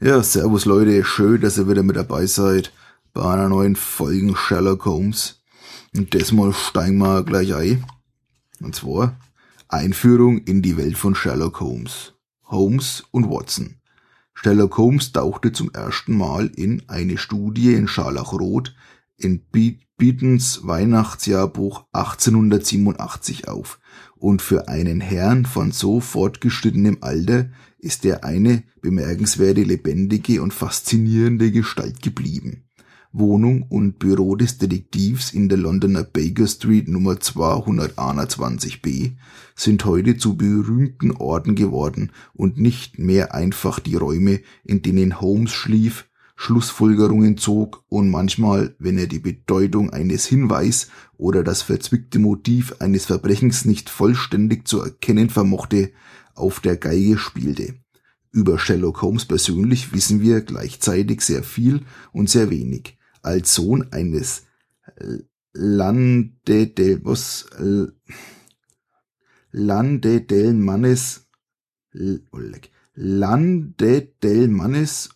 Ja, 0.00 0.22
servus 0.22 0.64
Leute, 0.64 1.02
schön, 1.02 1.40
dass 1.40 1.58
ihr 1.58 1.68
wieder 1.68 1.82
mit 1.82 1.96
dabei 1.96 2.26
seid 2.26 2.72
bei 3.12 3.32
einer 3.32 3.48
neuen 3.48 3.74
Folge 3.74 4.36
Sherlock 4.36 4.84
Holmes. 4.84 5.42
Und 5.92 6.14
das 6.14 6.30
mal 6.30 6.52
steigen 6.52 6.98
wir 6.98 7.24
gleich 7.24 7.52
ein. 7.52 7.84
Und 8.60 8.76
zwar 8.76 9.18
Einführung 9.66 10.38
in 10.44 10.62
die 10.62 10.76
Welt 10.76 10.96
von 10.96 11.16
Sherlock 11.16 11.58
Holmes. 11.58 12.12
Holmes 12.44 13.06
und 13.10 13.28
Watson. 13.28 13.80
Sherlock 14.34 14.78
Holmes 14.78 15.10
tauchte 15.10 15.50
zum 15.50 15.72
ersten 15.72 16.16
Mal 16.16 16.46
in 16.46 16.84
eine 16.86 17.18
Studie 17.18 17.74
in 17.74 17.88
Scharlachrot 17.88 18.76
in 19.16 19.42
Beatons 19.96 20.60
Weihnachtsjahrbuch 20.62 21.86
1887 21.90 23.48
auf. 23.48 23.80
Und 24.14 24.42
für 24.42 24.68
einen 24.68 25.00
Herrn 25.00 25.44
von 25.44 25.72
so 25.72 25.98
fortgeschrittenem 25.98 26.98
Alter 27.00 27.50
ist 27.78 28.04
er 28.04 28.24
eine 28.24 28.64
bemerkenswerte, 28.80 29.62
lebendige 29.62 30.42
und 30.42 30.52
faszinierende 30.52 31.50
Gestalt 31.52 32.02
geblieben. 32.02 32.64
Wohnung 33.12 33.62
und 33.62 33.98
Büro 33.98 34.36
des 34.36 34.58
Detektivs 34.58 35.32
in 35.32 35.48
der 35.48 35.56
Londoner 35.56 36.04
Baker 36.04 36.46
Street 36.46 36.88
Nummer 36.88 37.14
221b 37.14 39.12
sind 39.54 39.84
heute 39.86 40.18
zu 40.18 40.36
berühmten 40.36 41.12
Orten 41.12 41.54
geworden 41.54 42.12
und 42.34 42.58
nicht 42.58 42.98
mehr 42.98 43.34
einfach 43.34 43.80
die 43.80 43.94
Räume, 43.96 44.40
in 44.62 44.82
denen 44.82 45.22
Holmes 45.22 45.52
schlief, 45.52 46.08
Schlussfolgerungen 46.36 47.36
zog 47.36 47.82
und 47.88 48.10
manchmal, 48.10 48.76
wenn 48.78 48.96
er 48.96 49.08
die 49.08 49.18
Bedeutung 49.18 49.90
eines 49.90 50.26
Hinweis 50.26 50.88
oder 51.16 51.42
das 51.42 51.62
verzwickte 51.62 52.20
Motiv 52.20 52.76
eines 52.78 53.06
Verbrechens 53.06 53.64
nicht 53.64 53.90
vollständig 53.90 54.68
zu 54.68 54.80
erkennen 54.80 55.30
vermochte, 55.30 55.90
auf 56.38 56.60
der 56.60 56.76
Geige 56.76 57.18
spielte. 57.18 57.74
Über 58.30 58.58
Sherlock 58.58 59.02
Holmes 59.02 59.24
persönlich 59.24 59.92
wissen 59.92 60.20
wir 60.20 60.42
gleichzeitig 60.42 61.22
sehr 61.22 61.42
viel 61.42 61.82
und 62.12 62.28
sehr 62.28 62.50
wenig. 62.50 62.98
Als 63.22 63.54
Sohn 63.54 63.92
eines 63.92 64.44
Lande 65.52 66.66
del, 66.66 67.04
was, 67.04 67.46
Lande 69.50 70.20
del 70.20 70.52
Mannes, 70.54 71.26
Lande 72.94 74.12
del 74.22 74.48
Mannes 74.48 75.10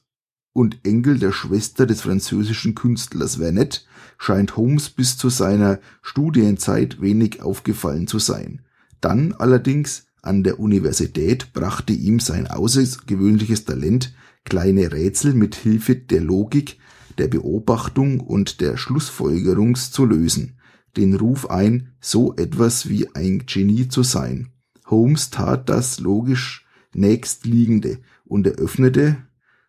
und 0.52 0.84
Enkel 0.84 1.18
der 1.18 1.32
Schwester 1.32 1.86
des 1.86 2.02
französischen 2.02 2.74
Künstlers 2.74 3.36
Vernet 3.36 3.86
scheint 4.18 4.56
Holmes 4.56 4.90
bis 4.90 5.16
zu 5.16 5.28
seiner 5.28 5.80
Studienzeit 6.02 7.00
wenig 7.00 7.42
aufgefallen 7.42 8.06
zu 8.06 8.18
sein. 8.18 8.62
Dann 9.00 9.32
allerdings 9.32 10.06
an 10.22 10.44
der 10.44 10.60
Universität 10.60 11.52
brachte 11.52 11.92
ihm 11.92 12.20
sein 12.20 12.46
außergewöhnliches 12.46 13.64
Talent, 13.64 14.14
kleine 14.44 14.92
Rätsel 14.92 15.34
mit 15.34 15.56
Hilfe 15.56 15.96
der 15.96 16.20
Logik, 16.20 16.78
der 17.18 17.28
Beobachtung 17.28 18.20
und 18.20 18.60
der 18.60 18.76
Schlussfolgerung 18.76 19.74
zu 19.74 20.04
lösen, 20.06 20.58
den 20.96 21.14
Ruf 21.14 21.50
ein, 21.50 21.92
so 22.00 22.34
etwas 22.36 22.88
wie 22.88 23.14
ein 23.14 23.46
Genie 23.46 23.88
zu 23.88 24.02
sein. 24.02 24.52
Holmes 24.86 25.30
tat 25.30 25.68
das 25.68 26.00
logisch 26.00 26.66
nächstliegende 26.94 27.98
und 28.24 28.46
eröffnete, 28.46 29.16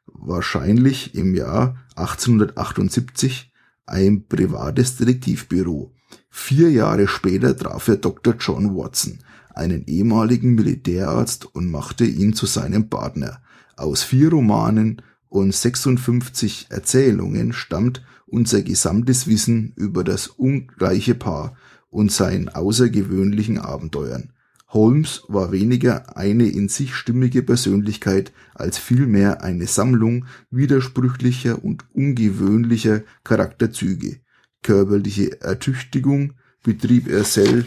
wahrscheinlich 0.05 1.15
im 1.15 1.33
Jahr 1.33 1.77
1878, 1.95 3.51
ein 3.85 4.27
privates 4.27 4.97
Detektivbüro. 4.97 5.93
Vier 6.29 6.71
Jahre 6.71 7.07
später 7.07 7.55
traf 7.57 7.87
er 7.87 7.97
Dr. 7.97 8.35
John 8.39 8.75
Watson, 8.75 9.19
einen 9.55 9.85
ehemaligen 9.85 10.55
Militärarzt, 10.55 11.45
und 11.53 11.69
machte 11.69 12.05
ihn 12.05 12.33
zu 12.33 12.45
seinem 12.45 12.89
Partner. 12.89 13.41
Aus 13.75 14.03
vier 14.03 14.29
Romanen 14.29 15.01
und 15.29 15.53
56 15.53 16.67
Erzählungen 16.69 17.53
stammt 17.53 18.03
unser 18.27 18.61
gesamtes 18.61 19.27
Wissen 19.27 19.73
über 19.75 20.03
das 20.03 20.27
ungleiche 20.27 21.15
Paar 21.15 21.55
und 21.89 22.11
seinen 22.11 22.49
außergewöhnlichen 22.49 23.59
Abenteuern. 23.59 24.33
Holmes 24.69 25.21
war 25.27 25.51
weniger 25.51 26.17
eine 26.17 26.47
in 26.47 26.67
sich 26.67 26.95
stimmige 26.95 27.43
Persönlichkeit 27.43 28.33
als 28.55 28.79
vielmehr 28.79 29.43
eine 29.43 29.67
Sammlung 29.67 30.25
widersprüchlicher 30.49 31.63
und 31.63 31.85
ungewöhnlicher 31.93 33.01
Charakterzüge. 33.23 34.21
Körperliche 34.63 35.41
Ertüchtigung 35.41 36.33
betrieb 36.63 37.07
er 37.07 37.23
sel 37.23 37.65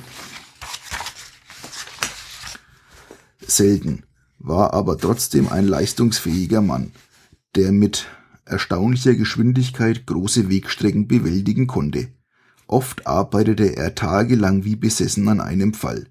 selten, 3.46 4.04
war 4.38 4.74
aber 4.74 4.98
trotzdem 4.98 5.48
ein 5.48 5.66
leistungsfähiger 5.66 6.60
Mann, 6.60 6.92
der 7.54 7.72
mit 7.72 8.06
erstaunlicher 8.44 9.14
Geschwindigkeit 9.14 10.06
große 10.06 10.48
Wegstrecken 10.48 11.08
bewältigen 11.08 11.66
konnte. 11.66 12.08
Oft 12.66 13.06
arbeitete 13.06 13.76
er 13.76 13.94
tagelang 13.94 14.64
wie 14.64 14.76
besessen 14.76 15.28
an 15.28 15.40
einem 15.40 15.74
Fall 15.74 16.06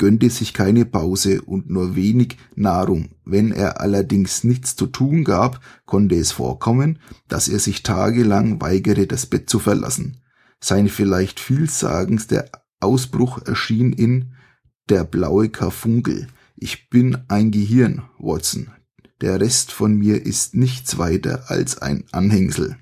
gönnte 0.00 0.30
sich 0.30 0.54
keine 0.54 0.86
Pause 0.86 1.42
und 1.42 1.68
nur 1.68 1.94
wenig 1.94 2.38
Nahrung. 2.56 3.10
Wenn 3.26 3.52
er 3.52 3.82
allerdings 3.82 4.44
nichts 4.44 4.74
zu 4.74 4.86
tun 4.86 5.24
gab, 5.24 5.60
konnte 5.84 6.14
es 6.14 6.32
vorkommen, 6.32 6.98
dass 7.28 7.48
er 7.48 7.58
sich 7.58 7.82
tagelang 7.82 8.62
weigerte, 8.62 9.06
das 9.06 9.26
Bett 9.26 9.50
zu 9.50 9.58
verlassen. 9.58 10.22
Sein 10.58 10.88
vielleicht 10.88 11.38
vielsagendster 11.38 12.46
Ausbruch 12.80 13.44
erschien 13.44 13.92
in 13.92 14.32
Der 14.88 15.04
blaue 15.04 15.50
Karfunkel. 15.50 16.28
Ich 16.62 16.90
bin 16.90 17.16
ein 17.28 17.50
Gehirn, 17.50 18.02
Watson. 18.18 18.68
Der 19.22 19.40
Rest 19.40 19.72
von 19.72 19.94
mir 19.94 20.26
ist 20.26 20.54
nichts 20.54 20.98
weiter 20.98 21.44
als 21.50 21.78
ein 21.78 22.04
Anhängsel. 22.12 22.76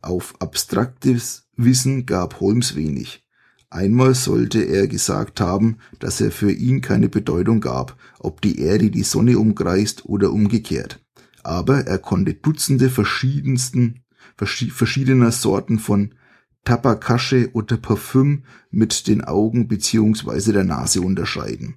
Auf 0.00 0.34
abstraktes 0.40 1.44
Wissen 1.56 2.06
gab 2.06 2.40
Holmes 2.40 2.74
wenig. 2.74 3.24
Einmal 3.70 4.16
sollte 4.16 4.62
er 4.62 4.88
gesagt 4.88 5.40
haben, 5.40 5.78
dass 6.00 6.20
er 6.20 6.32
für 6.32 6.50
ihn 6.50 6.80
keine 6.80 7.08
Bedeutung 7.08 7.60
gab, 7.60 7.96
ob 8.18 8.40
die 8.40 8.58
Erde 8.58 8.90
die 8.90 9.04
Sonne 9.04 9.38
umkreist 9.38 10.04
oder 10.06 10.32
umgekehrt. 10.32 11.00
Aber 11.44 11.86
er 11.86 11.98
konnte 11.98 12.34
Dutzende 12.34 12.90
verschiedensten, 12.90 14.02
verschiedener 14.36 15.30
Sorten 15.30 15.78
von 15.78 16.16
Tabakasche 16.64 17.50
oder 17.52 17.76
Parfüm 17.76 18.42
mit 18.72 19.06
den 19.06 19.22
Augen 19.22 19.68
beziehungsweise 19.68 20.52
der 20.52 20.64
Nase 20.64 21.00
unterscheiden. 21.00 21.76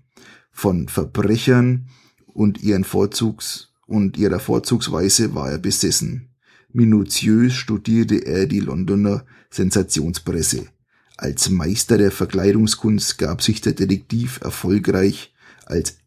Von 0.58 0.88
Verbrechern 0.88 1.90
und 2.28 2.64
ihren 2.64 2.86
Vorzugs 2.86 3.74
und 3.88 4.16
ihrer 4.16 4.40
Vorzugsweise 4.40 5.36
war 5.36 5.52
er 5.52 5.58
besessen. 5.58 6.30
Minutiös 6.72 7.54
studierte 7.54 8.26
er 8.26 8.46
die 8.46 8.62
Londoner 8.62 9.26
Sensationspresse. 9.50 10.68
Als 11.18 11.50
Meister 11.50 11.98
der 11.98 12.10
Verkleidungskunst 12.10 13.18
gab 13.18 13.42
sich 13.42 13.60
der 13.60 13.74
Detektiv 13.74 14.40
erfolgreich 14.42 15.34
als 15.66 15.98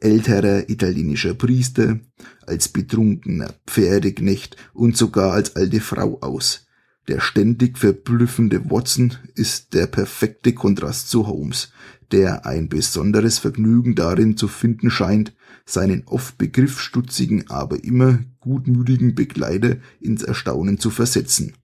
älterer 0.00 0.70
italienischer 0.70 1.34
Priester, 1.34 2.00
als 2.46 2.68
betrunkener 2.68 3.54
Pferdeknecht 3.66 4.56
und 4.72 4.96
sogar 4.96 5.34
als 5.34 5.54
alte 5.54 5.80
Frau 5.80 6.18
aus. 6.22 6.66
Der 7.08 7.20
ständig 7.20 7.78
verblüffende 7.78 8.70
Watson 8.70 9.16
ist 9.34 9.74
der 9.74 9.86
perfekte 9.86 10.54
Kontrast 10.54 11.10
zu 11.10 11.26
Holmes, 11.26 11.72
der 12.12 12.46
ein 12.46 12.68
besonderes 12.68 13.38
Vergnügen 13.38 13.94
darin 13.94 14.36
zu 14.36 14.46
finden 14.46 14.90
scheint, 14.90 15.34
seinen 15.64 16.04
oft 16.06 16.38
begriffsstutzigen, 16.38 17.48
aber 17.50 17.82
immer 17.82 18.18
gutmütigen 18.40 19.14
Begleiter 19.14 19.76
ins 20.00 20.22
Erstaunen 20.22 20.78
zu 20.78 20.90
versetzen. 20.90 21.54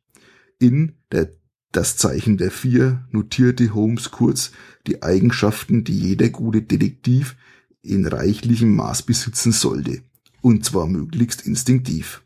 In 0.59 0.95
der 1.13 1.33
das 1.71 1.99
Zeichen 1.99 2.39
der 2.39 2.51
Vier 2.51 3.07
notierte 3.11 3.75
Holmes 3.75 4.11
kurz 4.11 4.53
die 4.87 5.03
Eigenschaften, 5.03 5.85
die 5.85 5.99
jeder 5.99 6.31
gute 6.31 6.63
Detektiv 6.63 7.37
in 7.83 8.07
reichlichem 8.07 8.75
Maß 8.75 9.03
besitzen 9.03 9.53
sollte, 9.53 10.01
und 10.41 10.65
zwar 10.65 10.87
möglichst 10.87 11.47
instinktiv. 11.47 12.23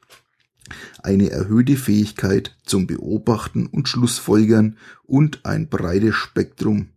Eine 1.02 1.30
erhöhte 1.30 1.76
Fähigkeit 1.76 2.56
zum 2.64 2.86
Beobachten 2.86 3.66
und 3.66 3.88
Schlussfolgern 3.88 4.76
und 5.02 5.44
ein 5.44 5.68
breites 5.68 6.14
Spektrum 6.14 6.90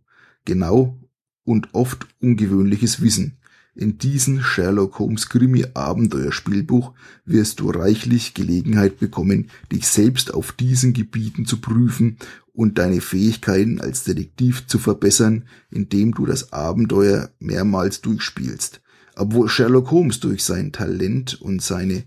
genau 0.46 1.00
und 1.46 1.74
oft 1.74 2.08
ungewöhnliches 2.20 3.02
Wissen, 3.02 3.38
in 3.78 3.98
diesem 3.98 4.42
Sherlock 4.42 5.00
Holmes 5.00 5.28
Krimi 5.28 5.66
Abenteuerspielbuch 5.74 6.94
wirst 7.26 7.60
du 7.60 7.72
reichlich 7.72 8.34
Gelegenheit 8.34 9.00
bekommen, 9.00 9.50
dich 9.70 9.86
selbst 9.90 10.34
auf 10.34 10.54
diesen 10.54 10.94
Gebieten 10.94 11.46
zu 11.46 11.60
prüfen 11.60 12.18
und 12.54 12.78
deine 12.78 13.02
Fähigkeiten 13.02 13.82
als 13.82 14.06
Detektiv 14.06 14.66
zu 14.68 14.80
verbessern, 14.80 15.44
indem 15.72 16.14
du 16.14 16.26
das 16.26 16.54
Abenteuer 16.54 17.32
mehrmals 17.40 18.00
durchspielst. 18.00 18.82
Obwohl 19.18 19.50
Sherlock 19.50 19.92
Holmes 19.92 20.22
durch 20.22 20.46
sein 20.46 20.72
Talent 20.72 21.42
und 21.42 21.62
seine 21.62 22.06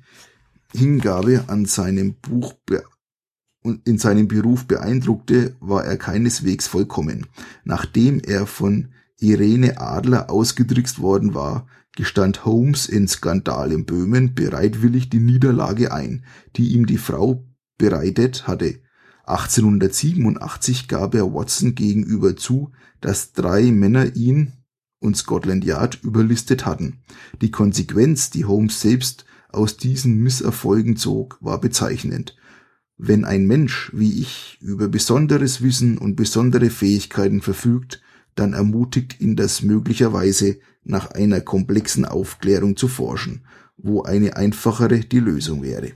Hingabe 0.75 1.45
an 1.49 1.67
seinem 1.67 2.15
Buch 2.15 2.55
und 3.63 3.87
in 3.87 3.99
seinem 3.99 4.27
Beruf 4.27 4.65
beeindruckte, 4.65 5.55
war 5.61 5.85
er 5.85 5.99
keineswegs 5.99 6.67
vollkommen. 6.67 7.27
Nachdem 7.65 8.21
er 8.21 8.47
von 8.47 8.89
Irene 9.21 9.81
Adler 9.81 10.31
ausgetrickst 10.31 11.01
worden 11.01 11.35
war, 11.35 11.67
gestand 11.97 12.45
Holmes 12.45 12.87
in 12.87 13.09
Skandal 13.09 13.73
in 13.73 13.85
Böhmen 13.85 14.35
bereitwillig 14.35 15.11
die 15.11 15.19
Niederlage 15.19 15.93
ein, 15.93 16.25
die 16.57 16.73
ihm 16.75 16.87
die 16.87 16.99
Frau 16.99 17.45
bereitet 17.77 18.47
hatte. 18.47 18.81
1887 19.25 20.89
gab 20.89 21.15
er 21.15 21.35
Watson 21.35 21.75
gegenüber 21.75 22.37
zu, 22.37 22.73
dass 23.01 23.33
drei 23.33 23.73
Männer 23.73 24.17
ihn 24.17 24.53
und 25.01 25.17
Scotland 25.17 25.65
Yard 25.65 26.03
überlistet 26.03 26.65
hatten. 26.65 27.01
Die 27.41 27.51
Konsequenz, 27.51 28.31
die 28.31 28.45
Holmes 28.45 28.81
selbst 28.81 29.27
aus 29.51 29.77
diesen 29.77 30.23
Misserfolgen 30.23 30.97
zog, 30.97 31.39
war 31.41 31.61
bezeichnend. 31.61 32.37
Wenn 32.97 33.25
ein 33.25 33.47
Mensch 33.47 33.91
wie 33.95 34.21
ich 34.21 34.59
über 34.61 34.89
besonderes 34.89 35.63
Wissen 35.63 35.99
und 35.99 36.17
besondere 36.17 36.71
Fähigkeiten 36.71 37.43
verfügt, 37.43 38.03
dann 38.39 38.53
ermutigt 38.53 39.21
ihn 39.21 39.37
das 39.37 39.63
möglicherweise 39.63 40.59
nach 40.85 41.11
einer 41.11 41.41
komplexen 41.41 42.05
Aufklärung 42.05 42.77
zu 42.77 42.89
forschen, 42.89 43.45
wo 43.77 44.03
eine 44.03 44.37
einfachere 44.37 45.01
die 45.01 45.21
Lösung 45.21 45.63
wäre. 45.63 45.93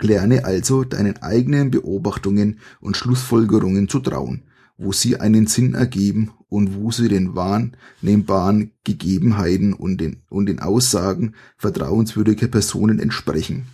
Lerne 0.00 0.44
also 0.44 0.84
deinen 0.84 1.16
eigenen 1.18 1.70
Beobachtungen 1.70 2.60
und 2.80 2.96
Schlussfolgerungen 2.96 3.88
zu 3.88 3.98
trauen, 4.00 4.44
wo 4.76 4.92
sie 4.92 5.18
einen 5.18 5.46
Sinn 5.48 5.74
ergeben 5.74 6.30
und 6.48 6.76
wo 6.76 6.92
sie 6.92 7.08
den 7.08 7.34
wahrnehmbaren 7.34 8.70
Gegebenheiten 8.84 9.72
und 9.72 10.00
den, 10.00 10.22
und 10.30 10.46
den 10.46 10.60
Aussagen 10.60 11.34
vertrauenswürdiger 11.56 12.46
Personen 12.46 13.00
entsprechen. 13.00 13.66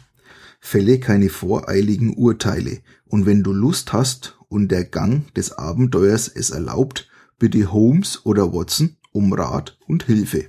Fälle 0.60 0.98
keine 0.98 1.28
voreiligen 1.28 2.14
Urteile, 2.16 2.78
und 3.04 3.26
wenn 3.26 3.42
du 3.42 3.52
Lust 3.52 3.92
hast 3.92 4.38
und 4.48 4.68
der 4.68 4.84
Gang 4.84 5.32
des 5.34 5.52
Abenteuers 5.52 6.26
es 6.26 6.50
erlaubt, 6.50 7.06
bitte 7.38 7.72
Holmes 7.72 8.24
oder 8.24 8.52
Watson 8.52 8.96
um 9.12 9.32
Rat 9.32 9.78
und 9.86 10.04
Hilfe. 10.04 10.46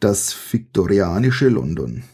Das 0.00 0.34
viktorianische 0.52 1.48
London. 1.48 2.04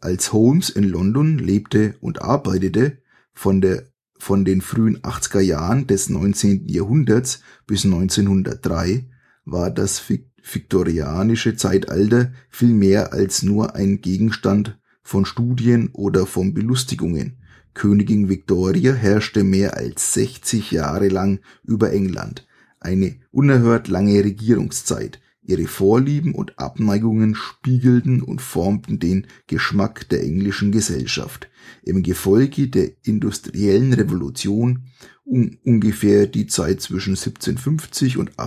Als 0.00 0.32
Holmes 0.32 0.70
in 0.70 0.84
London 0.84 1.38
lebte 1.38 1.96
und 2.00 2.22
arbeitete, 2.22 2.98
von 3.32 3.60
der 3.60 3.84
von 4.18 4.44
den 4.44 4.60
frühen 4.60 4.98
80er 4.98 5.40
Jahren 5.40 5.86
des 5.86 6.08
19. 6.08 6.68
Jahrhunderts 6.68 7.40
bis 7.66 7.84
1903 7.84 9.08
war 9.44 9.70
das 9.70 10.02
viktorianische 10.42 11.56
Zeitalter 11.56 12.32
viel 12.48 12.72
mehr 12.72 13.12
als 13.12 13.42
nur 13.42 13.74
ein 13.74 14.00
Gegenstand 14.00 14.78
von 15.02 15.24
Studien 15.24 15.90
oder 15.92 16.26
von 16.26 16.54
Belustigungen. 16.54 17.38
Königin 17.76 18.30
Victoria 18.30 18.94
herrschte 18.94 19.44
mehr 19.44 19.76
als 19.76 20.14
60 20.14 20.70
Jahre 20.70 21.08
lang 21.08 21.40
über 21.62 21.92
England, 21.92 22.46
eine 22.80 23.16
unerhört 23.30 23.88
lange 23.88 24.24
Regierungszeit, 24.24 25.20
Ihre 25.42 25.66
Vorlieben 25.66 26.34
und 26.34 26.58
Abneigungen 26.58 27.34
spiegelten 27.34 28.22
und 28.22 28.40
formten 28.40 28.98
den 28.98 29.26
Geschmack 29.46 30.08
der 30.08 30.22
englischen 30.22 30.72
Gesellschaft. 30.72 31.50
Im 31.82 32.02
Gefolge 32.02 32.68
der 32.68 32.92
industriellen 33.04 33.92
Revolution 33.92 34.86
um 35.24 35.58
ungefähr 35.62 36.26
die 36.26 36.46
Zeit 36.46 36.80
zwischen 36.80 37.10
1750 37.10 38.16
und 38.16 38.38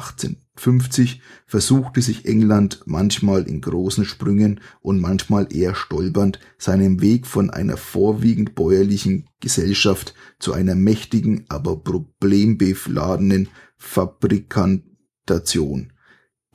1850 0.59 1.21
versuchte 1.45 2.01
sich 2.01 2.25
England 2.25 2.81
manchmal 2.85 3.47
in 3.47 3.61
großen 3.61 4.03
Sprüngen 4.03 4.59
und 4.81 4.99
manchmal 4.99 5.47
eher 5.55 5.73
stolpernd 5.73 6.39
seinen 6.57 6.99
Weg 7.01 7.25
von 7.25 7.49
einer 7.49 7.77
vorwiegend 7.77 8.55
bäuerlichen 8.55 9.29
Gesellschaft 9.39 10.13
zu 10.37 10.51
einer 10.53 10.75
mächtigen, 10.75 11.45
aber 11.47 11.77
problembefladenen 11.77 13.47
Fabrikantation 13.77 15.93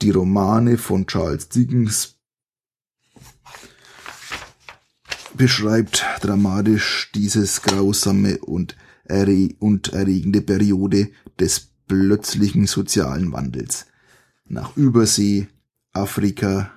die 0.01 0.11
Romane 0.11 0.77
von 0.77 1.07
Charles 1.07 1.49
Dickens 1.49 2.17
beschreibt 5.33 6.05
dramatisch 6.21 7.09
dieses 7.15 7.61
grausame 7.61 8.37
und, 8.39 8.75
erre 9.05 9.49
und 9.59 9.93
erregende 9.93 10.41
Periode 10.41 11.11
des 11.39 11.71
plötzlichen 11.87 12.67
sozialen 12.67 13.31
Wandels. 13.31 13.85
Nach 14.47 14.77
Übersee, 14.77 15.47
Afrika, 15.91 16.71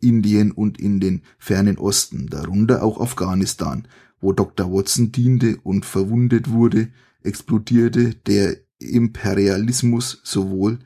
Indien 0.00 0.50
und 0.50 0.80
in 0.80 1.00
den 1.00 1.22
fernen 1.38 1.78
Osten, 1.78 2.26
darunter 2.26 2.82
auch 2.82 3.00
Afghanistan, 3.00 3.86
wo 4.20 4.32
Dr. 4.32 4.72
Watson 4.72 5.12
diente 5.12 5.58
und 5.62 5.84
verwundet 5.84 6.50
wurde, 6.50 6.90
explodierte 7.22 8.14
der 8.14 8.56
Imperialismus 8.78 10.20
sowohl 10.24 10.80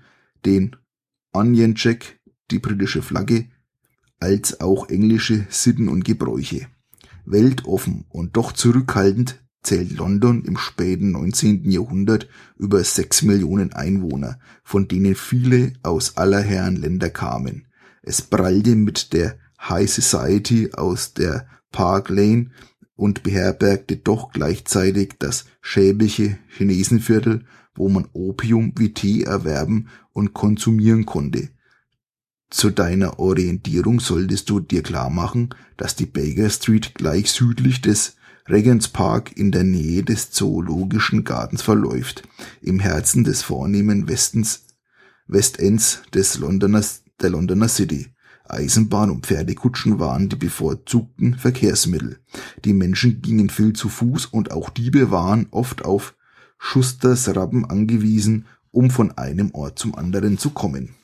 den 0.45 0.77
Onion 1.33 1.75
Jack, 1.77 2.21
die 2.51 2.59
britische 2.59 3.03
Flagge, 3.03 3.47
als 4.21 4.61
auch 4.61 4.89
englische 4.89 5.47
Sitten 5.49 5.89
und 5.89 6.05
Gebräuche. 6.05 6.67
Weltoffen 7.25 8.05
und 8.09 8.37
doch 8.37 8.53
zurückhaltend 8.53 9.43
zählt 9.63 9.93
London 9.93 10.45
im 10.45 10.57
späten 10.57 11.13
19. 11.13 11.71
Jahrhundert 11.71 12.29
über 12.57 12.83
sechs 12.85 13.23
Millionen 13.23 13.73
Einwohner, 13.73 14.39
von 14.63 14.89
denen 14.89 15.15
viele 15.15 15.73
aus 15.83 16.17
aller 16.17 16.41
Herren 16.41 16.77
Länder 16.77 17.11
kamen. 17.11 17.67
Es 18.03 18.23
prallte 18.23 18.77
mit 18.77 19.13
der 19.13 19.39
High 19.61 19.91
Society 19.91 20.71
aus 20.73 21.15
der 21.15 21.47
Park 21.73 22.09
Lane 22.09 22.51
und 22.95 23.23
beherbergte 23.23 23.97
doch 23.97 24.33
gleichzeitig 24.33 25.15
das 25.19 25.45
schäbige 25.61 26.39
Chinesenviertel 26.49 27.45
wo 27.79 27.89
man 27.89 28.09
Opium 28.13 28.73
wie 28.77 28.93
Tee 28.93 29.23
erwerben 29.23 29.89
und 30.13 30.35
konsumieren 30.35 31.07
konnte. 31.07 31.51
Zu 32.51 32.71
deiner 32.71 33.19
Orientierung 33.19 34.01
solltest 34.01 34.51
du 34.51 34.61
dir 34.61 34.83
klar 34.83 35.11
machen, 35.11 35.51
dass 35.77 35.97
die 35.97 36.07
Baker 36.07 36.51
Street 36.51 36.95
gleich 36.95 37.31
südlich 37.31 37.81
des 37.81 38.17
Regents 38.51 38.89
Park 38.89 39.37
in 39.37 39.53
der 39.53 39.63
Nähe 39.63 40.03
des 40.03 40.31
Zoologischen 40.31 41.25
Gartens 41.25 41.61
verläuft, 41.61 42.23
im 42.63 42.81
Herzen 42.81 43.23
des 43.23 43.43
vornehmen 43.43 44.09
Westens, 44.09 44.65
Westends 45.27 46.01
des 46.15 46.39
Londoner, 46.39 46.83
der 47.21 47.29
Londoner 47.29 47.69
City. 47.69 48.07
Eisenbahn 48.49 49.11
und 49.11 49.27
Pferdekutschen 49.27 49.99
waren 49.99 50.31
die 50.31 50.37
bevorzugten 50.37 51.35
Verkehrsmittel. 51.35 52.21
Die 52.65 52.73
Menschen 52.73 53.21
gingen 53.21 53.51
viel 53.51 53.75
zu 53.75 53.91
Fuß 53.91 54.25
und 54.27 54.51
auch 54.51 54.71
Diebe 54.71 55.11
waren 55.11 55.49
oft 55.51 55.85
auf 55.85 56.15
Schusters 56.59 57.29
Rappen 57.37 57.67
angewiesen, 57.67 58.47
um 58.71 58.91
von 58.91 59.13
einem 59.19 59.51
Ort 59.55 59.79
zum 59.79 59.95
anderen 59.95 60.39
zu 60.39 60.51
kommen. 60.51 60.95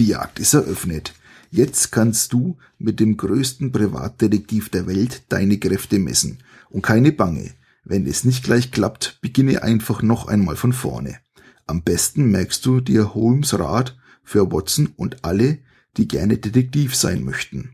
Die 0.00 0.08
Jagd 0.08 0.40
ist 0.40 0.54
eröffnet. 0.54 1.14
Jetzt 1.50 1.92
kannst 1.92 2.32
du 2.32 2.56
mit 2.78 2.98
dem 2.98 3.16
größten 3.16 3.70
Privatdetektiv 3.70 4.68
der 4.70 4.88
Welt 4.88 5.22
deine 5.28 5.58
Kräfte 5.58 6.00
messen. 6.00 6.38
Und 6.70 6.82
keine 6.82 7.12
Bange. 7.12 7.54
Wenn 7.84 8.06
es 8.06 8.24
nicht 8.24 8.44
gleich 8.44 8.70
klappt, 8.70 9.18
beginne 9.20 9.62
einfach 9.62 10.02
noch 10.02 10.28
einmal 10.28 10.56
von 10.56 10.72
vorne. 10.72 11.18
Am 11.66 11.82
besten 11.82 12.30
merkst 12.30 12.64
du 12.66 12.80
dir 12.80 13.14
Holmes 13.14 13.58
Rat 13.58 13.96
für 14.22 14.52
Watson 14.52 14.92
und 14.96 15.24
alle, 15.24 15.58
die 15.96 16.08
gerne 16.08 16.38
Detektiv 16.38 16.94
sein 16.94 17.24
möchten. 17.24 17.70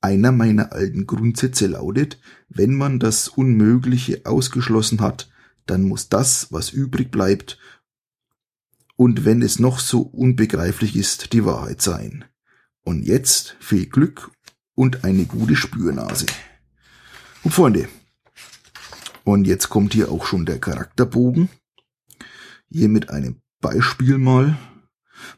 Einer 0.00 0.32
meiner 0.32 0.72
alten 0.72 1.06
Grundsätze 1.06 1.66
lautet, 1.66 2.20
wenn 2.48 2.74
man 2.74 2.98
das 2.98 3.28
Unmögliche 3.28 4.22
ausgeschlossen 4.24 5.00
hat, 5.00 5.30
dann 5.66 5.82
muss 5.82 6.10
das, 6.10 6.48
was 6.50 6.70
übrig 6.70 7.10
bleibt, 7.10 7.58
und 8.96 9.24
wenn 9.24 9.42
es 9.42 9.58
noch 9.58 9.80
so 9.80 10.02
unbegreiflich 10.02 10.96
ist, 10.96 11.32
die 11.32 11.44
Wahrheit 11.44 11.82
sein. 11.82 12.24
Und 12.82 13.04
jetzt 13.04 13.56
viel 13.60 13.86
Glück 13.86 14.30
und 14.74 15.04
eine 15.04 15.24
gute 15.24 15.56
Spürnase. 15.56 16.26
Und 17.42 17.52
Freunde, 17.52 17.88
und 19.24 19.46
jetzt 19.46 19.68
kommt 19.68 19.94
hier 19.94 20.10
auch 20.10 20.26
schon 20.26 20.46
der 20.46 20.60
Charakterbogen. 20.60 21.48
Hier 22.70 22.88
mit 22.88 23.10
einem 23.10 23.40
Beispiel 23.60 24.18
mal. 24.18 24.58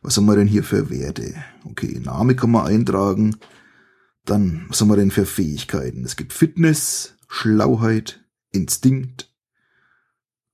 Was 0.02 0.16
haben 0.16 0.26
wir 0.26 0.36
denn 0.36 0.48
hier 0.48 0.64
für 0.64 0.90
Werte? 0.90 1.34
Okay, 1.64 2.00
Name 2.00 2.34
kann 2.34 2.50
man 2.50 2.66
eintragen. 2.66 3.36
Dann, 4.24 4.66
was 4.68 4.80
haben 4.80 4.88
wir 4.88 4.96
denn 4.96 5.10
für 5.10 5.26
Fähigkeiten? 5.26 6.04
Es 6.04 6.16
gibt 6.16 6.32
Fitness, 6.32 7.16
Schlauheit, 7.28 8.24
Instinkt, 8.50 9.32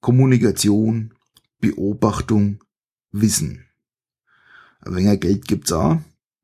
Kommunikation, 0.00 1.14
Beobachtung, 1.60 2.62
Wissen. 3.12 3.66
Ein 4.80 4.96
wenig 4.96 5.20
Geld 5.20 5.46
gibt's 5.46 5.72
auch. 5.72 6.00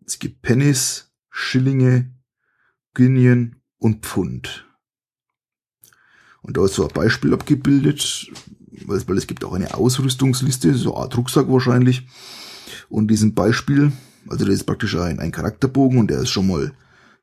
Es 0.06 0.18
gibt 0.18 0.42
Pennies, 0.42 1.10
Schillinge, 1.28 2.14
Guineen 2.94 3.56
und 3.78 4.06
Pfund. 4.06 4.67
Und 6.42 6.56
da 6.56 6.64
ist 6.64 6.74
so 6.74 6.86
ein 6.86 6.94
Beispiel 6.94 7.34
abgebildet, 7.34 8.30
weil 8.86 9.18
es 9.18 9.26
gibt 9.26 9.44
auch 9.44 9.54
eine 9.54 9.74
Ausrüstungsliste, 9.74 10.74
so 10.74 10.94
eine 10.94 11.04
Art 11.04 11.16
Rucksack 11.16 11.50
wahrscheinlich. 11.50 12.06
Und 12.88 13.08
diesem 13.08 13.34
Beispiel, 13.34 13.92
also 14.28 14.44
das 14.44 14.54
ist 14.54 14.64
praktisch 14.64 14.96
ein, 14.96 15.18
ein 15.18 15.32
Charakterbogen 15.32 15.98
und 15.98 16.10
der 16.10 16.20
ist 16.20 16.30
schon 16.30 16.46
mal, 16.46 16.72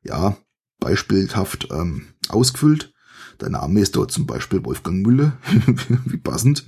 ja, 0.02 0.36
beispielhaft 0.78 1.68
ähm, 1.72 2.06
ausgefüllt. 2.28 2.92
Der 3.40 3.50
Name 3.50 3.80
ist 3.80 3.96
dort 3.96 4.12
zum 4.12 4.26
Beispiel 4.26 4.64
Wolfgang 4.64 5.04
Müller, 5.04 5.38
wie 6.04 6.18
passend. 6.18 6.66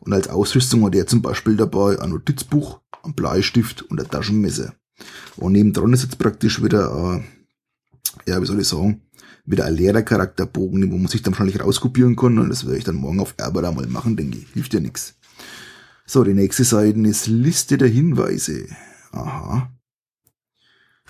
Und 0.00 0.12
als 0.12 0.28
Ausrüstung 0.28 0.84
hat 0.84 0.94
er 0.94 1.06
zum 1.06 1.22
Beispiel 1.22 1.56
dabei 1.56 2.00
ein 2.00 2.10
Notizbuch, 2.10 2.80
ein 3.04 3.14
Bleistift 3.14 3.82
und 3.82 4.00
ein 4.00 4.08
Taschenmesser. 4.08 4.74
Und 5.36 5.52
nebendran 5.52 5.92
ist 5.92 6.02
jetzt 6.02 6.18
praktisch 6.18 6.62
wieder, 6.62 7.22
äh, 8.26 8.30
ja, 8.30 8.40
wie 8.40 8.46
soll 8.46 8.60
ich 8.60 8.68
sagen, 8.68 9.02
wieder 9.52 9.66
ein 9.66 9.76
leerer 9.76 10.02
Charakterbogen, 10.02 10.90
wo 10.90 10.96
man 10.96 11.06
sich 11.06 11.22
dann 11.22 11.32
wahrscheinlich 11.32 11.60
rauskopieren 11.60 12.16
kann. 12.16 12.38
Und 12.38 12.48
das 12.48 12.64
werde 12.64 12.78
ich 12.78 12.84
dann 12.84 12.96
morgen 12.96 13.20
auf 13.20 13.34
Erber 13.36 13.70
mal 13.70 13.86
machen, 13.86 14.16
denke 14.16 14.38
ich. 14.38 14.48
Hilft 14.52 14.74
ja 14.74 14.80
nichts. 14.80 15.14
So, 16.06 16.24
die 16.24 16.34
nächste 16.34 16.64
Seite 16.64 16.98
ist 17.00 17.28
Liste 17.28 17.78
der 17.78 17.88
Hinweise. 17.88 18.66
Aha. 19.12 19.70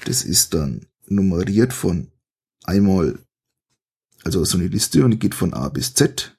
Das 0.04 0.24
ist 0.24 0.52
dann 0.52 0.86
nummeriert 1.06 1.72
von 1.72 2.08
einmal, 2.64 3.18
also 4.24 4.44
so 4.44 4.58
eine 4.58 4.66
Liste 4.66 5.04
und 5.04 5.12
die 5.12 5.18
geht 5.18 5.34
von 5.34 5.54
A 5.54 5.68
bis 5.68 5.94
Z 5.94 6.36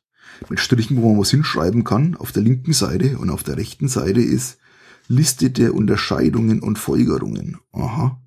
mit 0.50 0.60
Strichen, 0.60 1.02
wo 1.02 1.12
man 1.12 1.22
was 1.22 1.32
hinschreiben 1.32 1.84
kann, 1.84 2.16
auf 2.16 2.32
der 2.32 2.44
linken 2.44 2.74
Seite 2.74 3.18
und 3.18 3.30
auf 3.30 3.44
der 3.44 3.58
rechten 3.58 3.88
Seite 3.88 4.22
ist 4.22 4.58
Liste 5.08 5.52
der 5.52 5.74
Unterscheidungen 5.74 6.62
und 6.62 6.80
Folgerungen. 6.80 7.58
Aha. 7.72 8.23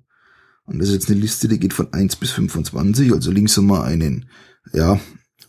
Und 0.67 0.79
das 0.79 0.89
ist 0.89 0.95
jetzt 0.95 1.09
eine 1.09 1.19
Liste, 1.19 1.47
die 1.47 1.59
geht 1.59 1.73
von 1.73 1.91
1 1.93 2.17
bis 2.17 2.31
25, 2.31 3.13
also 3.13 3.31
links 3.31 3.55
haben 3.57 3.67
wir 3.67 3.83
einen, 3.83 4.29
ja, 4.73 4.99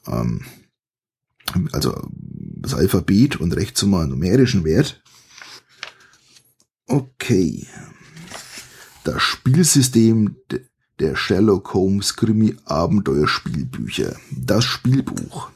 ähm, 0.06 0.46
also 1.72 2.08
das 2.12 2.75
Alphabet 2.75 3.37
und 3.37 3.54
rechts 3.56 3.82
haben 3.82 3.90
wir 3.90 4.00
einen 4.00 4.10
numerischen 4.10 4.64
Wert. 4.64 5.02
Okay. 6.87 7.66
Das 9.04 9.20
Spielsystem 9.22 10.37
der 10.98 11.16
Sherlock 11.16 11.75
Holmes 11.75 12.16
Krimi 12.16 12.56
Abenteuerspielbücher. 12.64 14.16
Das 14.30 14.64
Spielbuch. 14.64 15.50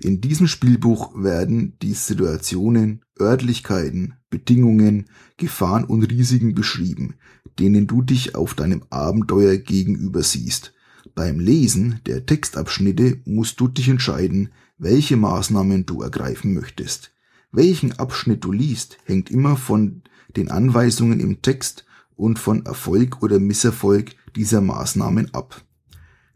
In 0.00 0.20
diesem 0.20 0.46
Spielbuch 0.46 1.12
werden 1.20 1.76
die 1.82 1.94
Situationen, 1.94 3.02
Örtlichkeiten, 3.20 4.14
Bedingungen, 4.30 5.08
Gefahren 5.36 5.84
und 5.84 6.04
Risiken 6.04 6.54
beschrieben, 6.54 7.16
denen 7.58 7.86
du 7.86 8.02
dich 8.02 8.34
auf 8.34 8.54
deinem 8.54 8.82
Abenteuer 8.90 9.56
gegenüber 9.56 10.22
siehst. 10.22 10.74
Beim 11.14 11.40
Lesen 11.40 12.00
der 12.06 12.26
Textabschnitte 12.26 13.20
musst 13.24 13.60
du 13.60 13.68
dich 13.68 13.88
entscheiden, 13.88 14.50
welche 14.78 15.16
Maßnahmen 15.16 15.86
du 15.86 16.02
ergreifen 16.02 16.54
möchtest. 16.54 17.12
Welchen 17.50 17.92
Abschnitt 17.98 18.44
du 18.44 18.52
liest, 18.52 18.98
hängt 19.04 19.30
immer 19.30 19.56
von 19.56 20.02
den 20.36 20.50
Anweisungen 20.50 21.18
im 21.18 21.42
Text 21.42 21.84
und 22.14 22.38
von 22.38 22.66
Erfolg 22.66 23.22
oder 23.22 23.40
Misserfolg 23.40 24.12
dieser 24.36 24.60
Maßnahmen 24.60 25.34
ab. 25.34 25.64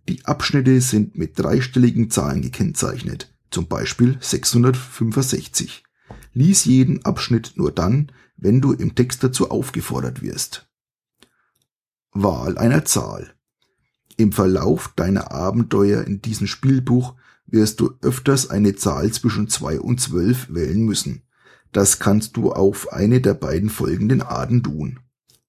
Die 0.08 0.24
Abschnitte 0.24 0.80
sind 0.80 1.16
mit 1.16 1.38
dreistelligen 1.38 2.10
Zahlen 2.10 2.42
gekennzeichnet, 2.42 3.32
zum 3.50 3.68
Beispiel 3.68 4.16
665. 4.20 5.84
Lies 6.34 6.64
jeden 6.64 7.04
Abschnitt 7.04 7.52
nur 7.56 7.70
dann, 7.70 8.10
wenn 8.36 8.60
du 8.60 8.72
im 8.72 8.94
Text 8.94 9.22
dazu 9.22 9.50
aufgefordert 9.50 10.22
wirst. 10.22 10.71
Wahl 12.12 12.58
einer 12.58 12.84
Zahl. 12.84 13.34
Im 14.16 14.32
Verlauf 14.32 14.92
deiner 14.96 15.32
Abenteuer 15.32 16.04
in 16.04 16.20
diesem 16.20 16.46
Spielbuch 16.46 17.14
wirst 17.46 17.80
du 17.80 17.94
öfters 18.02 18.50
eine 18.50 18.76
Zahl 18.76 19.10
zwischen 19.12 19.48
2 19.48 19.80
und 19.80 20.00
12 20.00 20.54
wählen 20.54 20.84
müssen. 20.84 21.22
Das 21.72 21.98
kannst 21.98 22.36
du 22.36 22.52
auf 22.52 22.92
eine 22.92 23.20
der 23.20 23.34
beiden 23.34 23.70
folgenden 23.70 24.20
Arten 24.20 24.62
tun. 24.62 25.00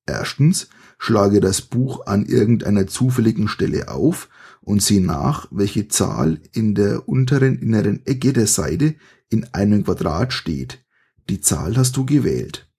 Erstens, 0.05 0.70
schlage 0.98 1.41
das 1.41 1.62
Buch 1.62 2.05
an 2.08 2.25
irgendeiner 2.25 2.88
zufälligen 2.88 3.50
Stelle 3.50 3.89
auf 3.89 4.29
und 4.62 4.82
sieh 4.82 5.01
nach, 5.01 5.48
welche 5.51 5.89
Zahl 5.89 6.39
in 6.53 6.75
der 6.75 7.10
unteren 7.10 7.60
inneren 7.60 8.05
Ecke 8.05 8.32
der 8.32 8.48
Seite 8.48 8.96
in 9.29 9.53
einem 9.53 9.84
Quadrat 9.84 10.32
steht. 10.32 10.86
Die 11.29 11.41
Zahl 11.41 11.75
hast 11.75 11.98
du 11.98 12.05
gewählt. 12.05 12.70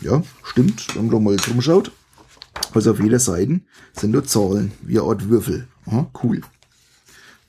Ja, 0.00 0.22
stimmt, 0.42 0.96
wenn 0.96 1.08
man 1.08 1.22
mal 1.22 1.36
drum 1.36 1.62
schaut. 1.62 1.92
Also 2.74 2.92
auf 2.92 3.00
jeder 3.00 3.18
Seite 3.18 3.60
sind 3.92 4.12
nur 4.12 4.24
Zahlen, 4.24 4.72
wie 4.82 5.00
eine 5.00 5.28
Würfel. 5.28 5.66
Aha, 5.86 6.10
cool. 6.22 6.42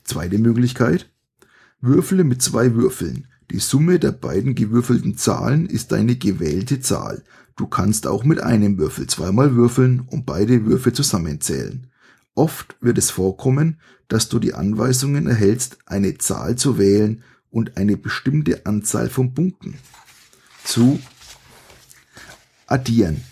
Zweite 0.04 0.38
Möglichkeit. 0.38 1.10
Würfele 1.80 2.24
mit 2.24 2.42
zwei 2.42 2.74
Würfeln. 2.74 3.26
Die 3.50 3.58
Summe 3.58 3.98
der 3.98 4.12
beiden 4.12 4.54
gewürfelten 4.54 5.16
Zahlen 5.16 5.66
ist 5.66 5.92
deine 5.92 6.16
gewählte 6.16 6.80
Zahl. 6.80 7.22
Du 7.56 7.66
kannst 7.66 8.06
auch 8.06 8.24
mit 8.24 8.40
einem 8.40 8.78
Würfel 8.78 9.06
zweimal 9.06 9.54
würfeln 9.54 10.00
und 10.00 10.24
beide 10.24 10.64
Würfe 10.64 10.92
zusammenzählen. 10.92 11.88
Oft 12.34 12.76
wird 12.80 12.96
es 12.96 13.10
vorkommen, 13.10 13.80
dass 14.08 14.28
du 14.28 14.38
die 14.38 14.54
Anweisungen 14.54 15.26
erhältst, 15.26 15.78
eine 15.86 16.16
Zahl 16.18 16.56
zu 16.56 16.78
wählen 16.78 17.22
und 17.50 17.76
eine 17.76 17.96
bestimmte 17.96 18.66
Anzahl 18.66 19.08
von 19.08 19.34
Punkten 19.34 19.74
zu 20.64 21.00
addieren. 22.66 23.22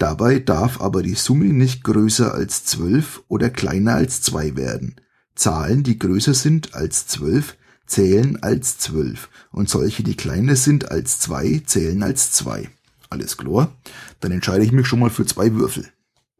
Dabei 0.00 0.38
darf 0.38 0.80
aber 0.80 1.02
die 1.02 1.14
Summe 1.14 1.52
nicht 1.52 1.84
größer 1.84 2.32
als 2.32 2.64
12 2.64 3.22
oder 3.28 3.50
kleiner 3.50 3.96
als 3.96 4.22
2 4.22 4.56
werden. 4.56 4.96
Zahlen, 5.34 5.82
die 5.82 5.98
größer 5.98 6.32
sind 6.32 6.74
als 6.74 7.06
12, 7.06 7.54
zählen 7.84 8.42
als 8.42 8.78
12 8.78 9.28
und 9.52 9.68
solche, 9.68 10.02
die 10.02 10.14
kleiner 10.16 10.56
sind 10.56 10.90
als 10.90 11.20
2, 11.20 11.64
zählen 11.66 12.02
als 12.02 12.32
2. 12.32 12.70
Alles 13.10 13.36
klar. 13.36 13.76
Dann 14.20 14.32
entscheide 14.32 14.64
ich 14.64 14.72
mich 14.72 14.86
schon 14.86 15.00
mal 15.00 15.10
für 15.10 15.26
zwei 15.26 15.52
Würfel. 15.52 15.86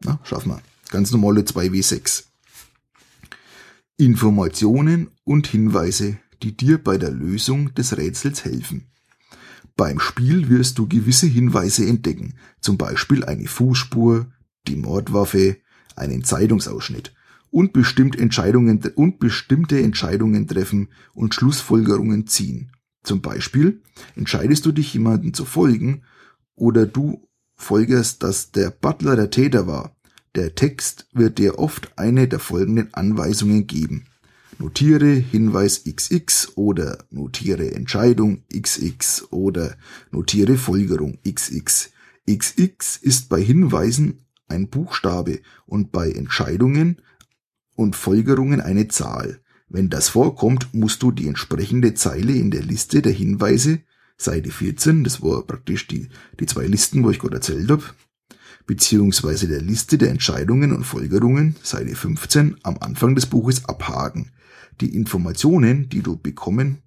Na, 0.03 0.19
schaffen 0.23 0.53
wir. 0.53 0.61
Ganz 0.89 1.11
normale 1.11 1.41
2W6. 1.41 2.23
Informationen 3.97 5.11
und 5.23 5.45
Hinweise, 5.45 6.17
die 6.41 6.57
dir 6.57 6.83
bei 6.83 6.97
der 6.97 7.11
Lösung 7.11 7.75
des 7.75 7.95
Rätsels 7.95 8.43
helfen. 8.43 8.87
Beim 9.75 9.99
Spiel 9.99 10.49
wirst 10.49 10.77
du 10.77 10.87
gewisse 10.87 11.27
Hinweise 11.27 11.85
entdecken, 11.85 12.35
zum 12.59 12.77
Beispiel 12.77 13.23
eine 13.23 13.47
Fußspur, 13.47 14.27
die 14.67 14.75
Mordwaffe, 14.75 15.57
einen 15.95 16.23
Zeitungsausschnitt 16.23 17.13
und, 17.49 17.73
bestimmt 17.73 18.17
Entscheidungen, 18.17 18.81
und 18.95 19.19
bestimmte 19.19 19.81
Entscheidungen 19.81 20.47
treffen 20.47 20.89
und 21.13 21.33
Schlussfolgerungen 21.33 22.27
ziehen. 22.27 22.71
Zum 23.03 23.21
Beispiel 23.21 23.81
entscheidest 24.15 24.65
du 24.65 24.71
dich 24.71 24.93
jemanden 24.93 25.33
zu 25.33 25.45
folgen 25.45 26.03
oder 26.55 26.85
du 26.85 27.27
folgerst, 27.55 28.23
dass 28.23 28.51
der 28.51 28.69
Butler 28.69 29.15
der 29.15 29.29
Täter 29.29 29.67
war. 29.67 29.95
Der 30.35 30.55
Text 30.55 31.07
wird 31.13 31.37
dir 31.37 31.59
oft 31.59 31.97
eine 31.97 32.27
der 32.27 32.39
folgenden 32.39 32.93
Anweisungen 32.93 33.67
geben. 33.67 34.05
Notiere 34.61 35.13
Hinweis 35.15 35.85
XX 35.85 36.55
oder 36.55 37.03
notiere 37.09 37.73
Entscheidung 37.73 38.43
XX 38.53 39.31
oder 39.31 39.75
notiere 40.11 40.55
Folgerung 40.55 41.17
XX. 41.27 41.89
XX 42.29 42.97
ist 42.97 43.27
bei 43.27 43.41
Hinweisen 43.41 44.19
ein 44.47 44.69
Buchstabe 44.69 45.39
und 45.65 45.91
bei 45.91 46.11
Entscheidungen 46.11 47.01
und 47.75 47.95
Folgerungen 47.95 48.61
eine 48.61 48.87
Zahl. 48.87 49.39
Wenn 49.67 49.89
das 49.89 50.09
vorkommt, 50.09 50.71
musst 50.75 51.01
du 51.01 51.09
die 51.11 51.27
entsprechende 51.27 51.95
Zeile 51.95 52.33
in 52.33 52.51
der 52.51 52.61
Liste 52.61 53.01
der 53.01 53.13
Hinweise, 53.13 53.79
Seite 54.15 54.51
14, 54.51 55.03
das 55.03 55.23
war 55.23 55.41
praktisch 55.41 55.87
die, 55.87 56.09
die 56.39 56.45
zwei 56.45 56.67
Listen, 56.67 57.03
wo 57.03 57.09
ich 57.09 57.17
gerade 57.17 57.37
erzählt 57.37 57.71
habe, 57.71 57.83
beziehungsweise 58.67 59.47
der 59.47 59.63
Liste 59.63 59.97
der 59.97 60.11
Entscheidungen 60.11 60.71
und 60.71 60.83
Folgerungen, 60.83 61.55
Seite 61.63 61.95
15, 61.95 62.57
am 62.61 62.77
Anfang 62.77 63.15
des 63.15 63.25
Buches 63.25 63.65
abhaken. 63.65 64.29
Die 64.79 64.95
Informationen, 64.95 65.89
die 65.89 66.01
du 66.01 66.17
bekommen 66.17 66.81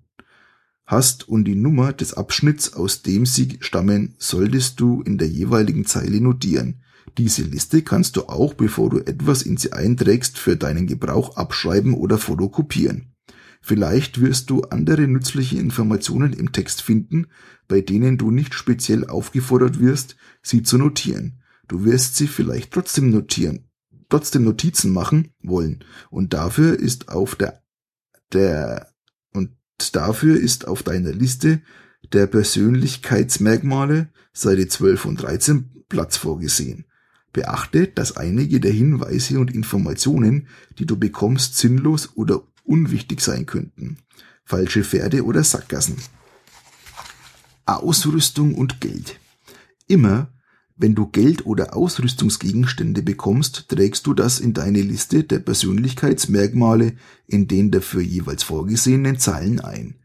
hast 0.87 1.29
und 1.29 1.45
die 1.45 1.55
Nummer 1.55 1.93
des 1.93 2.15
Abschnitts, 2.15 2.75
aus 2.75 3.03
dem 3.03 3.27
sie 3.27 3.59
stammen, 3.61 4.15
solltest 4.19 4.81
du 4.81 5.03
in 5.03 5.19
der 5.19 5.29
jeweiligen 5.29 5.87
Zeile 5.87 6.21
notieren. 6.21 6.83
Diese 7.19 7.43
Liste 7.43 7.83
kannst 7.83 8.17
du 8.17 8.29
auch, 8.29 8.55
bevor 8.55 8.91
du 8.91 8.99
etwas 8.99 9.43
in 9.43 9.57
sie 9.57 9.73
einträgst, 9.73 10.39
für 10.39 10.57
deinen 10.57 10.87
Gebrauch 10.87 11.37
abschreiben 11.37 11.95
oder 11.95 12.19
fotokopieren. 12.19 13.15
Vielleicht 13.61 14.21
wirst 14.21 14.51
du 14.51 14.63
andere 14.63 15.09
nützliche 15.09 15.57
Informationen 15.59 16.35
im 16.35 16.53
Text 16.53 16.83
finden, 16.83 17.29
bei 17.67 17.81
denen 17.81 18.19
du 18.19 18.31
nicht 18.31 18.53
speziell 18.53 19.07
aufgefordert 19.07 19.81
wirst, 19.81 20.17
sie 20.43 20.63
zu 20.63 20.77
notieren. 20.77 21.41
Du 21.67 21.85
wirst 21.85 22.17
sie 22.17 22.27
vielleicht 22.27 22.73
trotzdem 22.73 23.11
notieren, 23.11 23.71
trotzdem 24.11 24.45
Notizen 24.45 24.93
machen 24.93 25.29
wollen. 25.43 25.83
Und 26.11 26.35
dafür 26.35 26.79
ist 26.79 27.09
auf 27.09 27.37
der, 27.37 27.64
der, 28.33 28.93
und 29.33 29.51
dafür 29.93 30.39
ist 30.39 30.67
auf 30.67 30.83
deiner 30.83 31.13
Liste 31.13 31.63
der 32.13 32.27
Persönlichkeitsmerkmale 32.27 34.09
Seite 34.33 34.69
12 34.69 35.05
und 35.07 35.23
13 35.23 35.85
Platz 35.89 36.17
vorgesehen. 36.17 36.87
Beachte, 37.33 37.89
dass 37.89 38.17
einige 38.17 38.61
der 38.61 38.73
Hinweise 38.73 39.39
und 39.41 39.53
Informationen, 39.53 40.49
die 40.79 40.87
du 40.87 40.97
bekommst, 40.97 41.57
sinnlos 41.57 42.17
oder 42.17 42.43
unwichtig 42.63 43.21
sein 43.21 43.47
könnten. 43.47 43.99
Falsche 44.45 44.85
Pferde 44.85 45.25
oder 45.25 45.43
Sackgassen. 45.43 45.97
Ausrüstung 47.67 48.55
und 48.55 48.81
Geld. 48.81 49.19
Immer, 49.87 50.34
wenn 50.77 50.95
du 50.95 51.07
Geld 51.07 51.47
oder 51.47 51.77
Ausrüstungsgegenstände 51.77 53.03
bekommst, 53.03 53.69
trägst 53.69 54.07
du 54.07 54.15
das 54.15 54.41
in 54.41 54.55
deine 54.55 54.83
Liste 54.83 55.23
der 55.23 55.39
Persönlichkeitsmerkmale 55.39 56.97
in 57.27 57.47
den 57.47 57.71
dafür 57.71 58.03
jeweils 58.03 58.43
vorgesehenen 58.43 59.19
Zeilen 59.19 59.61
ein. 59.61 60.01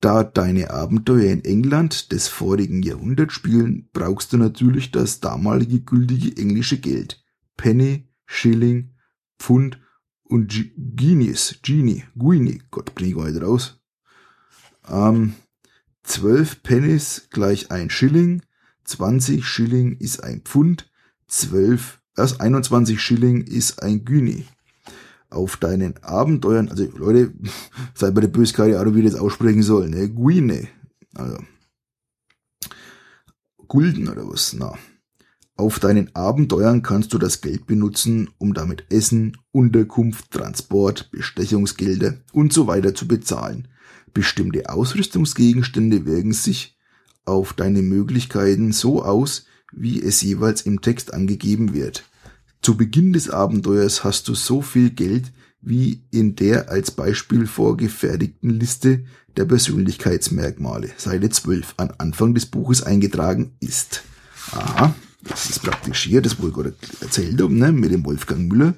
Da 0.00 0.24
deine 0.24 0.70
Abenteuer 0.70 1.30
in 1.30 1.44
England 1.44 2.10
des 2.10 2.26
vorigen 2.26 2.82
Jahrhunderts 2.82 3.34
spielen, 3.34 3.88
brauchst 3.92 4.32
du 4.32 4.36
natürlich 4.36 4.90
das 4.90 5.20
damalige 5.20 5.80
gültige 5.80 6.36
englische 6.40 6.78
Geld. 6.78 7.22
Penny, 7.56 8.08
Schilling, 8.26 8.94
Pfund 9.38 9.78
und 10.24 10.52
Guineas, 10.96 11.56
Genie, 11.62 12.04
Guinea, 12.16 12.58
Gott, 12.70 12.94
bring 12.94 13.10
ich 13.10 13.16
nicht 13.16 13.42
raus. 13.42 13.80
Ähm, 14.88 15.34
12 16.02 16.62
Pennies 16.62 17.28
gleich 17.30 17.70
ein 17.70 17.90
Schilling, 17.90 18.42
20 18.84 19.44
Schilling 19.44 19.96
ist 19.98 20.22
ein 20.22 20.42
Pfund, 20.42 20.90
12, 21.28 22.00
erst 22.16 22.40
21 22.40 23.00
Schilling 23.00 23.42
ist 23.42 23.82
ein 23.82 24.04
Guinea 24.04 24.44
auf 25.32 25.56
deinen 25.56 25.96
Abenteuern, 26.02 26.68
also 26.68 26.84
Leute, 26.96 27.32
seid 27.94 28.14
bei 28.14 28.20
der 28.20 28.28
böse 28.28 28.52
keine 28.52 28.78
Ahnung, 28.78 28.94
wie 28.94 29.00
ich 29.00 29.10
das 29.10 29.20
aussprechen 29.20 29.62
soll, 29.62 29.88
ne? 29.88 30.08
Guine. 30.08 30.68
Also. 31.14 31.38
Gulden 33.68 34.08
oder 34.08 34.28
was, 34.28 34.52
na. 34.52 34.74
Auf 35.56 35.78
deinen 35.78 36.14
Abenteuern 36.14 36.82
kannst 36.82 37.12
du 37.12 37.18
das 37.18 37.40
Geld 37.40 37.66
benutzen, 37.66 38.30
um 38.38 38.54
damit 38.54 38.90
Essen, 38.90 39.36
Unterkunft, 39.52 40.30
Transport, 40.30 41.10
Bestechungsgelder 41.10 42.16
und 42.32 42.52
so 42.52 42.66
weiter 42.66 42.94
zu 42.94 43.06
bezahlen. 43.06 43.68
Bestimmte 44.14 44.68
Ausrüstungsgegenstände 44.68 46.04
wirken 46.04 46.32
sich 46.32 46.76
auf 47.24 47.52
deine 47.52 47.82
Möglichkeiten 47.82 48.72
so 48.72 49.02
aus, 49.02 49.46
wie 49.72 50.02
es 50.02 50.20
jeweils 50.22 50.62
im 50.62 50.80
Text 50.80 51.14
angegeben 51.14 51.74
wird. 51.74 52.04
Zu 52.60 52.76
Beginn 52.76 53.12
des 53.12 53.30
Abenteuers 53.30 54.04
hast 54.04 54.28
du 54.28 54.34
so 54.34 54.62
viel 54.62 54.90
Geld 54.90 55.32
wie 55.60 56.02
in 56.10 56.34
der 56.34 56.70
als 56.70 56.90
Beispiel 56.90 57.46
vorgefertigten 57.46 58.50
Liste 58.50 59.04
der 59.36 59.44
Persönlichkeitsmerkmale, 59.44 60.90
Seite 60.96 61.30
12, 61.30 61.74
an 61.76 61.92
Anfang 61.98 62.34
des 62.34 62.46
Buches 62.46 62.82
eingetragen 62.82 63.52
ist. 63.60 64.02
Aha, 64.50 64.94
das 65.22 65.50
ist 65.50 65.62
praktisch 65.62 66.02
hier, 66.04 66.20
das 66.20 66.34
ich 66.34 66.38
gerade 66.38 66.74
erzählt 67.00 67.38
ne, 67.50 67.72
mit 67.72 67.92
dem 67.92 68.04
Wolfgang 68.04 68.48
Müller. 68.48 68.74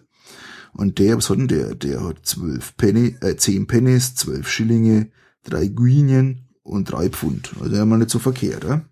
Und 0.73 0.99
der, 0.99 1.17
was 1.17 1.31
hat 1.31 1.39
denn 1.39 1.49
der? 1.49 1.75
Der 1.75 2.05
hat 2.05 2.27
zwölf 2.27 2.77
Penny, 2.77 3.17
äh, 3.21 3.37
zehn 3.37 3.67
Pennies, 3.67 4.15
zwölf 4.15 4.49
Schillinge, 4.49 5.11
drei 5.45 5.69
Guinien 5.69 6.44
und 6.65 6.91
drei 6.91 7.09
Pfund. 7.09 7.53
Also 7.61 7.77
ja 7.77 7.85
mal 7.85 7.99
nicht 7.99 8.11
so 8.11 8.19
verkehrt, 8.19 8.65
ja? 8.65 8.85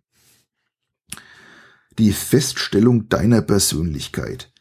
Die 1.99 2.13
Feststellung 2.13 3.09
deiner 3.09 3.43
Persönlichkeit. 3.43 4.53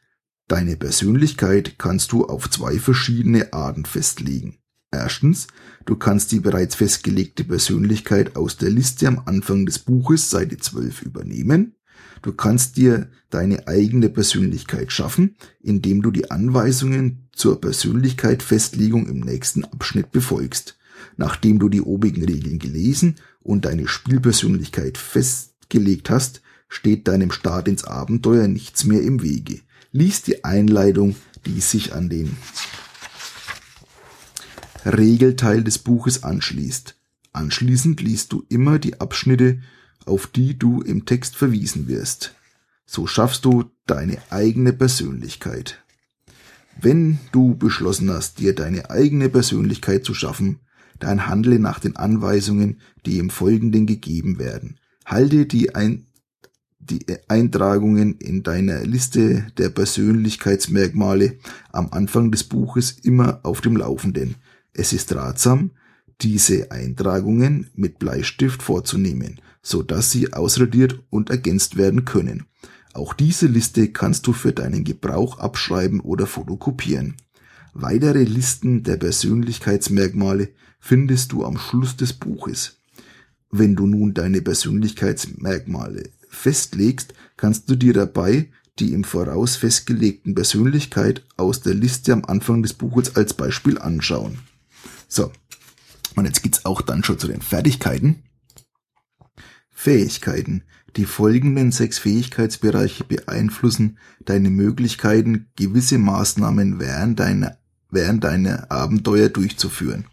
Deine 0.47 0.75
Persönlichkeit 0.75 1.75
kannst 1.77 2.11
du 2.11 2.25
auf 2.25 2.49
zwei 2.49 2.77
verschiedene 2.77 3.53
Arten 3.53 3.85
festlegen. 3.85 4.57
Erstens, 4.91 5.47
du 5.85 5.95
kannst 5.95 6.33
die 6.33 6.41
bereits 6.41 6.75
festgelegte 6.75 7.45
Persönlichkeit 7.45 8.35
aus 8.35 8.57
der 8.57 8.69
Liste 8.69 9.07
am 9.07 9.21
Anfang 9.25 9.65
des 9.65 9.79
Buches 9.79 10.29
Seite 10.29 10.57
12 10.57 11.03
übernehmen. 11.03 11.77
Du 12.21 12.33
kannst 12.33 12.75
dir 12.75 13.09
deine 13.29 13.67
eigene 13.67 14.09
Persönlichkeit 14.09 14.91
schaffen, 14.91 15.37
indem 15.61 16.01
du 16.01 16.11
die 16.11 16.29
Anweisungen 16.29 17.29
zur 17.31 17.61
Persönlichkeitsfestlegung 17.61 19.07
im 19.07 19.21
nächsten 19.21 19.63
Abschnitt 19.63 20.11
befolgst. 20.11 20.77
Nachdem 21.17 21.59
du 21.59 21.69
die 21.69 21.81
obigen 21.81 22.23
Regeln 22.23 22.59
gelesen 22.59 23.15
und 23.41 23.65
deine 23.65 23.87
Spielpersönlichkeit 23.87 24.97
festgelegt 24.97 26.09
hast, 26.09 26.41
steht 26.67 27.07
deinem 27.07 27.31
Start 27.31 27.67
ins 27.67 27.83
Abenteuer 27.83 28.47
nichts 28.47 28.85
mehr 28.85 29.01
im 29.01 29.21
Wege 29.21 29.61
liest 29.91 30.27
die 30.27 30.43
Einleitung, 30.43 31.15
die 31.45 31.59
sich 31.59 31.93
an 31.93 32.09
den 32.09 32.37
Regelteil 34.85 35.63
des 35.63 35.79
Buches 35.79 36.23
anschließt. 36.23 36.95
Anschließend 37.33 38.01
liest 38.01 38.33
du 38.33 38.43
immer 38.49 38.79
die 38.79 38.99
Abschnitte, 38.99 39.61
auf 40.05 40.27
die 40.27 40.57
du 40.57 40.81
im 40.81 41.05
Text 41.05 41.35
verwiesen 41.35 41.87
wirst. 41.87 42.35
So 42.85 43.07
schaffst 43.07 43.45
du 43.45 43.71
deine 43.85 44.17
eigene 44.31 44.73
Persönlichkeit. 44.73 45.81
Wenn 46.79 47.19
du 47.31 47.55
beschlossen 47.55 48.09
hast, 48.09 48.39
dir 48.39 48.55
deine 48.55 48.89
eigene 48.89 49.29
Persönlichkeit 49.29 50.03
zu 50.03 50.13
schaffen, 50.13 50.59
dann 51.03 51.27
handle 51.27 51.59
nach 51.59 51.79
den 51.79 51.95
Anweisungen, 51.95 52.79
die 53.05 53.17
im 53.17 53.29
Folgenden 53.29 53.85
gegeben 53.85 54.39
werden. 54.39 54.79
Halte 55.05 55.45
die 55.45 55.75
ein 55.75 56.07
die 56.79 57.05
Eintragungen 57.27 58.17
in 58.17 58.43
deiner 58.43 58.83
Liste 58.83 59.47
der 59.57 59.69
Persönlichkeitsmerkmale 59.69 61.37
am 61.71 61.89
Anfang 61.91 62.31
des 62.31 62.43
Buches 62.43 62.97
immer 63.03 63.39
auf 63.43 63.61
dem 63.61 63.77
Laufenden. 63.77 64.35
Es 64.73 64.91
ist 64.91 65.13
ratsam, 65.13 65.71
diese 66.21 66.71
Eintragungen 66.71 67.69
mit 67.75 67.99
Bleistift 67.99 68.61
vorzunehmen, 68.63 69.39
so 69.61 69.83
dass 69.83 70.11
sie 70.11 70.33
ausradiert 70.33 70.99
und 71.09 71.29
ergänzt 71.29 71.77
werden 71.77 72.03
können. 72.05 72.45
Auch 72.93 73.13
diese 73.13 73.47
Liste 73.47 73.89
kannst 73.89 74.27
du 74.27 74.33
für 74.33 74.51
deinen 74.51 74.83
Gebrauch 74.83 75.39
abschreiben 75.39 75.99
oder 76.01 76.27
fotokopieren. 76.27 77.15
Weitere 77.73 78.23
Listen 78.23 78.83
der 78.83 78.97
Persönlichkeitsmerkmale 78.97 80.49
findest 80.79 81.31
du 81.31 81.45
am 81.45 81.57
Schluss 81.57 81.95
des 81.95 82.13
Buches. 82.13 82.79
Wenn 83.49 83.75
du 83.75 83.87
nun 83.87 84.13
deine 84.13 84.41
Persönlichkeitsmerkmale 84.41 86.09
festlegst, 86.29 87.13
kannst 87.37 87.69
du 87.69 87.75
dir 87.75 87.93
dabei 87.93 88.49
die 88.79 88.93
im 88.93 89.03
Voraus 89.03 89.57
festgelegten 89.57 90.33
Persönlichkeit 90.33 91.23
aus 91.37 91.61
der 91.61 91.73
Liste 91.73 92.13
am 92.13 92.25
Anfang 92.25 92.63
des 92.63 92.73
Buches 92.73 93.15
als 93.15 93.33
Beispiel 93.33 93.77
anschauen. 93.77 94.39
So, 95.07 95.31
und 96.15 96.25
jetzt 96.25 96.41
geht's 96.41 96.65
auch 96.65 96.81
dann 96.81 97.03
schon 97.03 97.19
zu 97.19 97.27
den 97.27 97.41
Fertigkeiten. 97.41 98.23
Fähigkeiten. 99.69 100.63
Die 100.97 101.05
folgenden 101.05 101.71
sechs 101.71 101.99
Fähigkeitsbereiche 101.99 103.05
beeinflussen 103.05 103.97
deine 104.25 104.49
Möglichkeiten, 104.49 105.47
gewisse 105.55 105.97
Maßnahmen 105.97 106.79
während 106.79 107.19
deiner, 107.19 107.57
während 107.91 108.23
deiner 108.23 108.71
Abenteuer 108.71 109.29
durchzuführen. 109.29 110.05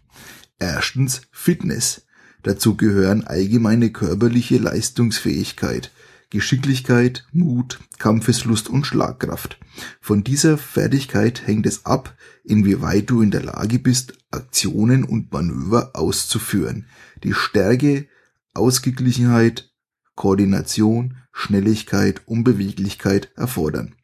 Erstens 0.59 1.21
Fitness. 1.31 2.05
Dazu 2.43 2.77
gehören 2.77 3.25
allgemeine 3.25 3.91
körperliche 3.91 4.57
Leistungsfähigkeit, 4.57 5.91
Geschicklichkeit, 6.29 7.25
Mut, 7.31 7.79
Kampfeslust 7.97 8.69
und 8.69 8.85
Schlagkraft. 8.85 9.57
Von 9.99 10.23
dieser 10.23 10.57
Fertigkeit 10.57 11.47
hängt 11.47 11.65
es 11.65 11.85
ab, 11.85 12.15
inwieweit 12.43 13.09
du 13.09 13.21
in 13.21 13.31
der 13.31 13.43
Lage 13.43 13.79
bist, 13.79 14.13
Aktionen 14.31 15.03
und 15.03 15.31
Manöver 15.31 15.91
auszuführen. 15.95 16.85
Die 17.23 17.33
Stärke, 17.33 18.07
Ausgeglichenheit, 18.53 19.71
Koordination, 20.15 21.17
Schnelligkeit 21.31 22.21
und 22.25 22.43
Beweglichkeit 22.43 23.31
erfordern. 23.35 23.95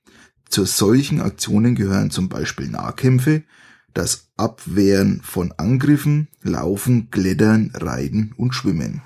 Zu 0.49 0.65
solchen 0.65 1.21
Aktionen 1.21 1.75
gehören 1.75 2.11
zum 2.11 2.29
Beispiel 2.29 2.69
Nahkämpfe, 2.69 3.43
das 3.95 4.29
Abwehren 4.35 5.21
von 5.23 5.53
Angriffen, 5.53 6.27
Laufen, 6.43 7.09
Klettern, 7.09 7.71
Reiten 7.73 8.33
und 8.37 8.53
Schwimmen. 8.53 9.01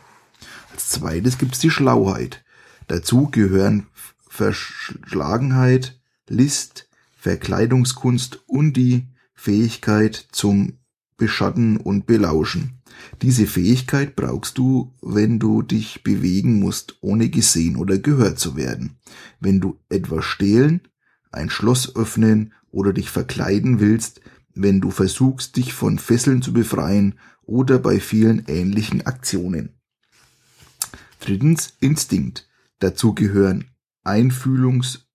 Als 0.74 0.90
zweites 0.90 1.38
gibt's 1.38 1.60
die 1.60 1.70
Schlauheit. 1.70 2.44
Dazu 2.88 3.30
gehören 3.30 3.86
Verschlagenheit, 4.28 6.00
List, 6.28 6.90
Verkleidungskunst 7.16 8.42
und 8.48 8.74
die 8.74 9.08
Fähigkeit 9.36 10.28
zum 10.32 10.80
Beschatten 11.18 11.78
und 11.78 12.08
Belauschen. 12.08 12.82
Diese 13.22 13.46
Fähigkeit 13.46 14.16
brauchst 14.16 14.58
du, 14.58 14.96
wenn 15.02 15.38
du 15.38 15.62
dich 15.62 16.04
bewegen 16.04 16.60
musst, 16.60 16.98
ohne 17.02 17.30
gesehen 17.30 17.76
oder 17.76 18.00
gehört 18.00 18.40
zu 18.40 18.56
werden. 18.56 18.98
Wenn 19.40 19.60
du 19.60 19.78
etwas 19.90 20.26
stehlen, 20.26 20.82
ein 21.32 21.52
Schloss 21.52 21.96
öffnen 21.96 22.54
oder 22.72 22.92
dich 22.92 23.12
verkleiden 23.12 23.80
willst, 23.80 24.22
wenn 24.62 24.82
du 24.82 24.92
versuchst, 24.92 25.56
dich 25.56 25.74
von 25.74 26.00
Fesseln 26.00 26.42
zu 26.42 26.54
befreien 26.54 27.20
oder 27.44 27.80
bei 27.80 28.00
vielen 28.00 28.46
ähnlichen 28.48 29.06
Aktionen. 29.06 29.80
Drittens 31.20 31.74
Instinkt. 31.80 32.48
Dazu 32.80 33.14
gehören 33.14 33.72
Einfühlungs-, 34.04 35.06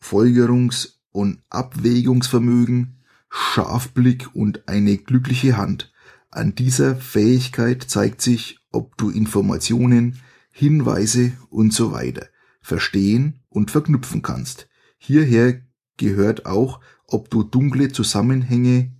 Folgerungs- 0.00 1.00
und 1.10 1.42
Abwägungsvermögen, 1.50 3.02
Scharfblick 3.28 4.34
und 4.34 4.68
eine 4.68 4.96
glückliche 4.96 5.56
Hand. 5.56 5.92
An 6.30 6.54
dieser 6.54 6.96
Fähigkeit 6.96 7.82
zeigt 7.82 8.22
sich, 8.22 8.60
ob 8.70 8.96
du 8.96 9.10
Informationen, 9.10 10.20
Hinweise 10.50 11.32
und 11.50 11.72
so 11.72 11.92
weiter 11.92 12.26
verstehen 12.60 13.40
und 13.48 13.70
verknüpfen 13.70 14.22
kannst. 14.22 14.68
Hierher 14.98 15.62
gehört 15.96 16.46
auch, 16.46 16.80
ob 17.08 17.30
du 17.30 17.42
dunkle 17.42 17.90
Zusammenhänge 17.90 18.92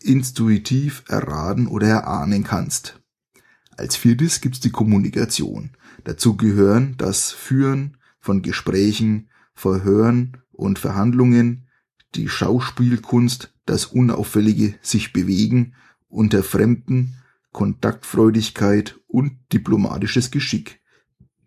intuitiv 0.00 1.02
erraten 1.08 1.66
oder 1.66 1.88
erahnen 1.88 2.44
kannst. 2.44 3.00
Als 3.76 3.96
viertes 3.96 4.40
gibt's 4.40 4.60
die 4.60 4.70
Kommunikation. 4.70 5.72
Dazu 6.04 6.36
gehören 6.36 6.94
das 6.96 7.32
Führen 7.32 7.98
von 8.20 8.42
Gesprächen, 8.42 9.28
Verhören 9.54 10.38
und 10.52 10.78
Verhandlungen, 10.78 11.68
die 12.14 12.28
Schauspielkunst, 12.28 13.52
das 13.66 13.86
unauffällige 13.86 14.74
sich 14.80 15.12
bewegen 15.12 15.74
unter 16.08 16.42
Fremden, 16.42 17.16
Kontaktfreudigkeit 17.52 18.98
und 19.08 19.32
diplomatisches 19.52 20.30
Geschick. 20.30 20.80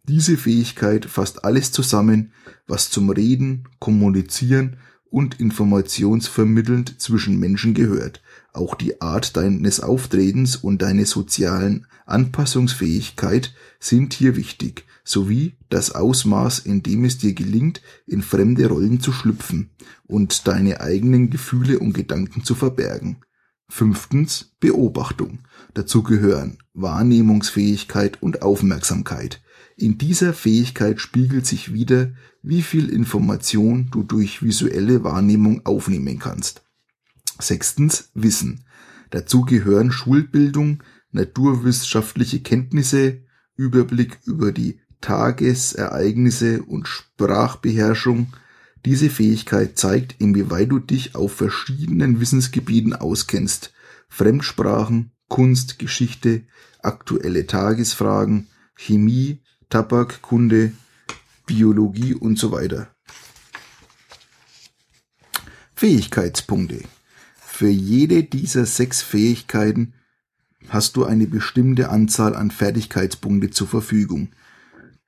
Diese 0.03 0.37
Fähigkeit 0.37 1.05
fasst 1.05 1.45
alles 1.45 1.71
zusammen, 1.71 2.33
was 2.67 2.89
zum 2.89 3.09
Reden, 3.09 3.67
Kommunizieren 3.79 4.77
und 5.11 5.39
Informationsvermitteln 5.39 6.85
zwischen 6.97 7.37
Menschen 7.37 7.75
gehört. 7.75 8.23
Auch 8.53 8.73
die 8.75 9.01
Art 9.01 9.37
deines 9.37 9.81
Auftretens 9.81 10.55
und 10.55 10.81
deine 10.81 11.05
sozialen 11.05 11.85
Anpassungsfähigkeit 12.05 13.53
sind 13.79 14.13
hier 14.13 14.35
wichtig, 14.35 14.85
sowie 15.03 15.57
das 15.69 15.93
Ausmaß, 15.93 16.59
in 16.59 16.81
dem 16.81 17.05
es 17.05 17.17
dir 17.17 17.33
gelingt, 17.33 17.81
in 18.07 18.21
fremde 18.21 18.67
Rollen 18.67 18.99
zu 18.99 19.11
schlüpfen 19.11 19.69
und 20.05 20.47
deine 20.47 20.81
eigenen 20.81 21.29
Gefühle 21.29 21.79
und 21.79 21.93
Gedanken 21.93 22.43
zu 22.43 22.55
verbergen. 22.55 23.17
Fünftens 23.69 24.55
Beobachtung. 24.59 25.39
Dazu 25.73 26.03
gehören 26.03 26.57
Wahrnehmungsfähigkeit 26.73 28.21
und 28.21 28.41
Aufmerksamkeit. 28.41 29.41
In 29.77 29.97
dieser 29.97 30.33
Fähigkeit 30.33 30.99
spiegelt 30.99 31.45
sich 31.45 31.73
wieder, 31.73 32.11
wie 32.43 32.61
viel 32.61 32.89
Information 32.89 33.89
du 33.91 34.03
durch 34.03 34.43
visuelle 34.43 35.03
Wahrnehmung 35.03 35.65
aufnehmen 35.65 36.19
kannst. 36.19 36.63
Sechstens 37.39 38.09
Wissen. 38.13 38.65
Dazu 39.11 39.41
gehören 39.43 39.91
Schulbildung, 39.91 40.83
naturwissenschaftliche 41.11 42.41
Kenntnisse, 42.41 43.23
Überblick 43.55 44.19
über 44.25 44.51
die 44.51 44.79
Tagesereignisse 45.01 46.63
und 46.63 46.87
Sprachbeherrschung. 46.87 48.33
Diese 48.85 49.09
Fähigkeit 49.09 49.77
zeigt, 49.77 50.15
inwieweit 50.19 50.71
du 50.71 50.79
dich 50.79 51.15
auf 51.15 51.33
verschiedenen 51.33 52.19
Wissensgebieten 52.19 52.93
auskennst. 52.93 53.73
Fremdsprachen, 54.09 55.11
Kunst, 55.31 55.79
Geschichte, 55.79 56.43
aktuelle 56.83 57.47
Tagesfragen, 57.47 58.47
Chemie, 58.75 59.39
Tabakkunde, 59.69 60.73
Biologie 61.45 62.13
und 62.13 62.37
so 62.37 62.51
weiter. 62.51 62.93
Fähigkeitspunkte. 65.73 66.81
Für 67.39 67.69
jede 67.69 68.23
dieser 68.25 68.65
sechs 68.65 69.01
Fähigkeiten 69.01 69.93
hast 70.67 70.97
du 70.97 71.05
eine 71.05 71.27
bestimmte 71.27 71.87
Anzahl 71.87 72.35
an 72.35 72.51
Fertigkeitspunkte 72.51 73.51
zur 73.51 73.69
Verfügung, 73.69 74.33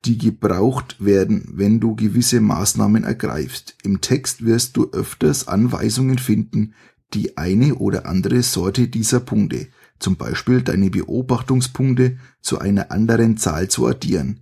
die 0.06 0.18
gebraucht 0.18 1.04
werden, 1.04 1.50
wenn 1.52 1.82
du 1.82 1.98
gewisse 1.98 2.40
Maßnahmen 2.40 3.04
ergreifst. 3.04 3.76
Im 3.84 4.00
Text 4.00 4.46
wirst 4.46 4.78
du 4.78 4.90
öfters 4.92 5.50
Anweisungen 5.50 6.18
finden, 6.18 6.76
die 7.14 7.36
eine 7.38 7.76
oder 7.76 8.06
andere 8.06 8.42
Sorte 8.42 8.88
dieser 8.88 9.20
Punkte, 9.20 9.68
zum 10.00 10.18
Beispiel 10.18 10.62
deine 10.62 10.90
Beobachtungspunkte, 10.90 12.18
zu 12.42 12.60
einer 12.60 12.92
anderen 12.92 13.38
Zahl 13.38 13.70
zu 13.70 13.88
addieren. 13.88 14.42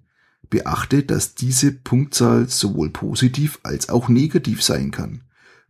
Beachte, 0.49 1.03
dass 1.03 1.35
diese 1.35 1.71
Punktzahl 1.71 2.49
sowohl 2.49 2.89
positiv 2.89 3.59
als 3.63 3.89
auch 3.89 4.09
negativ 4.09 4.61
sein 4.61 4.91
kann. 4.91 5.21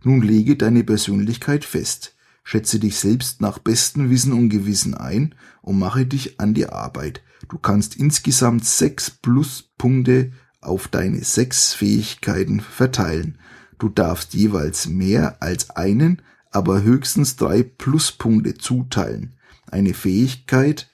Nun 0.04 0.22
lege 0.22 0.56
deine 0.56 0.84
Persönlichkeit 0.84 1.66
fest. 1.66 2.16
Schätze 2.44 2.80
dich 2.80 2.98
selbst 2.98 3.40
nach 3.42 3.60
bestem 3.60 4.10
Wissen 4.10 4.34
und 4.34 4.50
Gewissen 4.50 4.96
ein 4.96 5.36
und 5.62 5.78
mache 5.78 6.06
dich 6.06 6.40
an 6.40 6.56
die 6.56 6.68
Arbeit. 6.68 7.22
Du 7.50 7.60
kannst 7.60 7.96
insgesamt 7.96 8.66
sechs 8.66 9.12
Pluspunkte 9.12 10.32
auf 10.60 10.88
deine 10.88 11.24
sechs 11.24 11.74
Fähigkeiten 11.74 12.60
verteilen. 12.60 13.38
Du 13.78 13.90
darfst 13.90 14.34
jeweils 14.34 14.88
mehr 14.88 15.42
als 15.42 15.72
einen, 15.72 16.22
aber 16.52 16.82
höchstens 16.82 17.36
drei 17.36 17.64
Pluspunkte 17.64 18.56
zuteilen. 18.56 19.34
Eine 19.68 19.94
Fähigkeit 19.94 20.90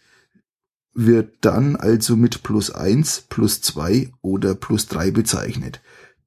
wird 0.93 1.37
dann 1.41 1.75
also 1.75 2.15
mit 2.15 2.43
plus 2.43 2.71
eins, 2.71 3.23
plus 3.29 3.61
zwei 3.61 4.11
oder 4.21 4.55
plus 4.55 4.87
drei 4.87 5.11
bezeichnet. 5.11 5.81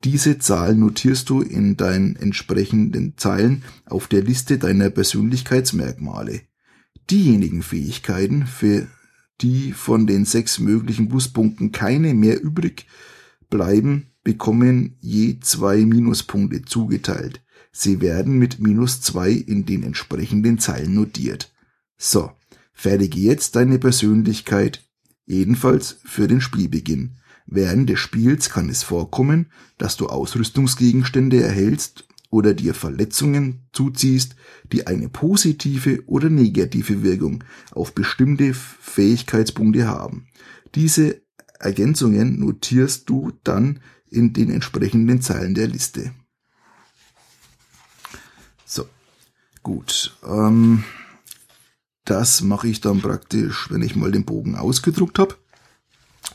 Diese 0.05 0.39
Zahl 0.39 0.77
notierst 0.77 1.29
du 1.29 1.43
in 1.43 1.77
deinen 1.77 2.17
entsprechenden 2.17 3.19
Zeilen 3.19 3.65
auf 3.85 4.07
der 4.07 4.23
Liste 4.23 4.59
deiner 4.59 4.89
Persönlichkeitsmerkmale. 4.89 6.43
Diejenigen 7.11 7.63
Fähigkeiten, 7.63 8.47
für 8.47 8.87
die 9.41 9.73
von 9.73 10.07
den 10.07 10.25
sechs 10.25 10.59
möglichen 10.59 11.09
Pluspunkten 11.09 11.73
keine 11.73 12.15
mehr 12.15 12.43
übrig 12.43 12.87
bleiben, 13.51 14.07
bekommen 14.23 14.97
je 15.01 15.41
zwei 15.41 15.79
Minuspunkte 15.85 16.63
zugeteilt. 16.63 17.43
Sie 17.73 18.01
werden 18.01 18.39
mit 18.39 18.61
minus 18.61 19.01
zwei 19.01 19.31
in 19.31 19.67
den 19.67 19.83
entsprechenden 19.83 20.59
Zeilen 20.59 20.95
notiert. 20.95 21.53
So, 22.03 22.33
fertige 22.73 23.21
jetzt 23.21 23.57
deine 23.57 23.79
Persönlichkeit 23.79 24.89
jedenfalls 25.27 25.99
für 26.03 26.27
den 26.29 26.41
Spielbeginn. 26.41 27.19
Während 27.45 27.91
des 27.91 27.99
Spiels 27.99 28.49
kann 28.49 28.71
es 28.71 28.83
vorkommen, 28.83 29.53
dass 29.77 29.99
du 29.99 30.07
Ausrüstungsgegenstände 30.07 31.43
erhältst 31.43 32.09
oder 32.31 32.55
dir 32.55 32.73
Verletzungen 32.73 33.69
zuziehst, 33.75 34.35
die 34.73 34.87
eine 34.87 35.11
positive 35.11 36.03
oder 36.07 36.31
negative 36.31 37.03
Wirkung 37.03 37.45
auf 37.71 37.95
bestimmte 37.95 38.55
Fähigkeitspunkte 38.55 39.87
haben. 39.87 40.27
Diese 40.75 41.21
Ergänzungen 41.59 42.41
notierst 42.41 43.11
du 43.11 43.33
dann 43.45 43.81
in 44.09 44.33
den 44.33 44.51
entsprechenden 44.51 45.21
Zeilen 45.21 45.53
der 45.53 45.69
Liste. 45.69 46.15
So, 48.65 48.87
gut. 49.63 50.17
Ähm, 50.27 50.83
das 52.11 52.41
mache 52.43 52.67
ich 52.67 52.81
dann 52.81 53.01
praktisch, 53.01 53.71
wenn 53.71 53.83
ich 53.83 53.95
mal 53.95 54.11
den 54.11 54.25
Bogen 54.25 54.57
ausgedruckt 54.57 55.19
habe. 55.19 55.37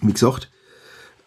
Wie 0.02 0.14
gesagt, 0.14 0.50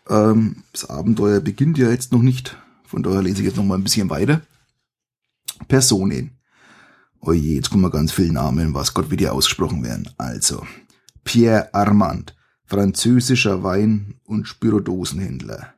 ähm, 0.08 0.62
das 0.72 0.88
Abenteuer 0.88 1.40
beginnt 1.40 1.76
ja 1.76 1.90
jetzt 1.90 2.12
noch 2.12 2.22
nicht. 2.22 2.56
Von 2.86 3.02
daher 3.02 3.22
lese 3.22 3.40
ich 3.40 3.48
jetzt 3.48 3.56
noch 3.56 3.64
mal 3.64 3.76
ein 3.76 3.84
bisschen 3.84 4.08
weiter. 4.08 4.40
Personen. 5.68 6.38
Oje, 7.20 7.56
jetzt 7.56 7.70
kommen 7.70 7.82
wir 7.82 7.90
ganz 7.90 8.12
viele 8.12 8.32
Namen, 8.32 8.72
was 8.72 8.94
Gott 8.94 9.10
wie 9.10 9.16
die 9.16 9.28
ausgesprochen 9.28 9.84
werden. 9.84 10.08
Also, 10.16 10.66
Pierre 11.24 11.74
Armand, 11.74 12.34
französischer 12.64 13.62
Wein- 13.62 14.14
und 14.24 14.48
Spiridosenhändler. 14.48 15.74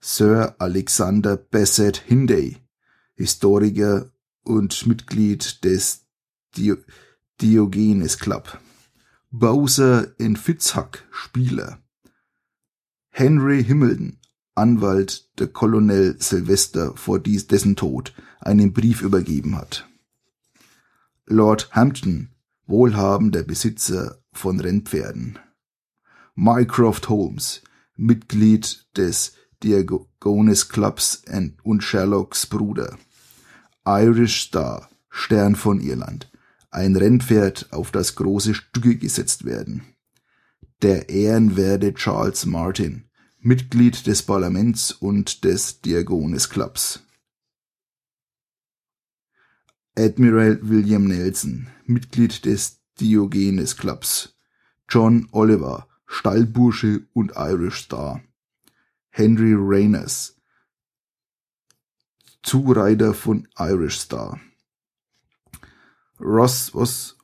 Sir 0.00 0.54
Alexander 0.58 1.36
Bassett 1.36 1.98
Hindey, 1.98 2.56
Historiker 3.16 4.10
und 4.42 4.86
Mitglied 4.86 5.62
des 5.64 6.06
Dio 7.40 7.66
Diogenes 7.66 8.18
Club. 8.18 8.58
Bowser 9.30 10.18
in 10.18 10.36
Fitzhack, 10.36 11.06
Spieler. 11.10 11.78
Henry 13.08 13.64
Himmelden, 13.64 14.18
Anwalt 14.54 15.30
der 15.38 15.46
Colonel 15.46 16.20
Sylvester 16.20 16.94
vor 16.96 17.18
dies, 17.18 17.46
dessen 17.46 17.76
Tod, 17.76 18.12
einen 18.40 18.74
Brief 18.74 19.00
übergeben 19.00 19.56
hat. 19.56 19.88
Lord 21.24 21.70
Hampton, 21.72 22.28
wohlhabender 22.66 23.42
Besitzer 23.42 24.18
von 24.32 24.60
Rennpferden. 24.60 25.38
Mycroft 26.34 27.08
Holmes, 27.08 27.62
Mitglied 27.96 28.86
des 28.98 29.34
Diagones 29.62 30.68
Clubs 30.68 31.22
und 31.62 31.82
Sherlocks 31.82 32.46
Bruder. 32.46 32.98
Irish 33.86 34.42
Star, 34.42 34.90
Stern 35.08 35.56
von 35.56 35.80
Irland, 35.80 36.30
ein 36.70 36.96
Rennpferd, 36.96 37.72
auf 37.72 37.90
das 37.90 38.14
große 38.14 38.54
Stücke 38.54 38.96
gesetzt 38.96 39.44
werden. 39.44 39.82
Der 40.82 41.08
ehrenwerte 41.08 41.94
Charles 41.94 42.46
Martin, 42.46 43.04
Mitglied 43.40 44.06
des 44.06 44.22
Parlaments 44.22 44.92
und 44.92 45.44
des 45.44 45.80
Diagones 45.80 46.48
Clubs. 46.48 47.02
Admiral 49.96 50.60
William 50.62 51.04
Nelson, 51.04 51.68
Mitglied 51.84 52.44
des 52.44 52.80
Diogenes 53.00 53.76
Clubs. 53.76 54.36
John 54.88 55.28
Oliver, 55.32 55.88
Stallbursche 56.06 57.06
und 57.12 57.32
Irish 57.36 57.84
Star. 57.84 58.22
Henry 59.10 59.54
Rayners, 59.56 60.36
Zureiter 62.42 63.12
von 63.12 63.46
Irish 63.58 63.98
Star. 63.98 64.40
Ross, 66.20 66.74
was, 66.74 67.16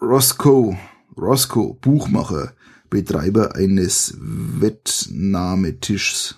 Roscoe, 0.00 0.78
Roscoe, 1.16 1.76
Buchmacher, 1.80 2.54
Betreiber 2.88 3.56
eines 3.56 4.14
Wettnahmetischs. 4.16 6.36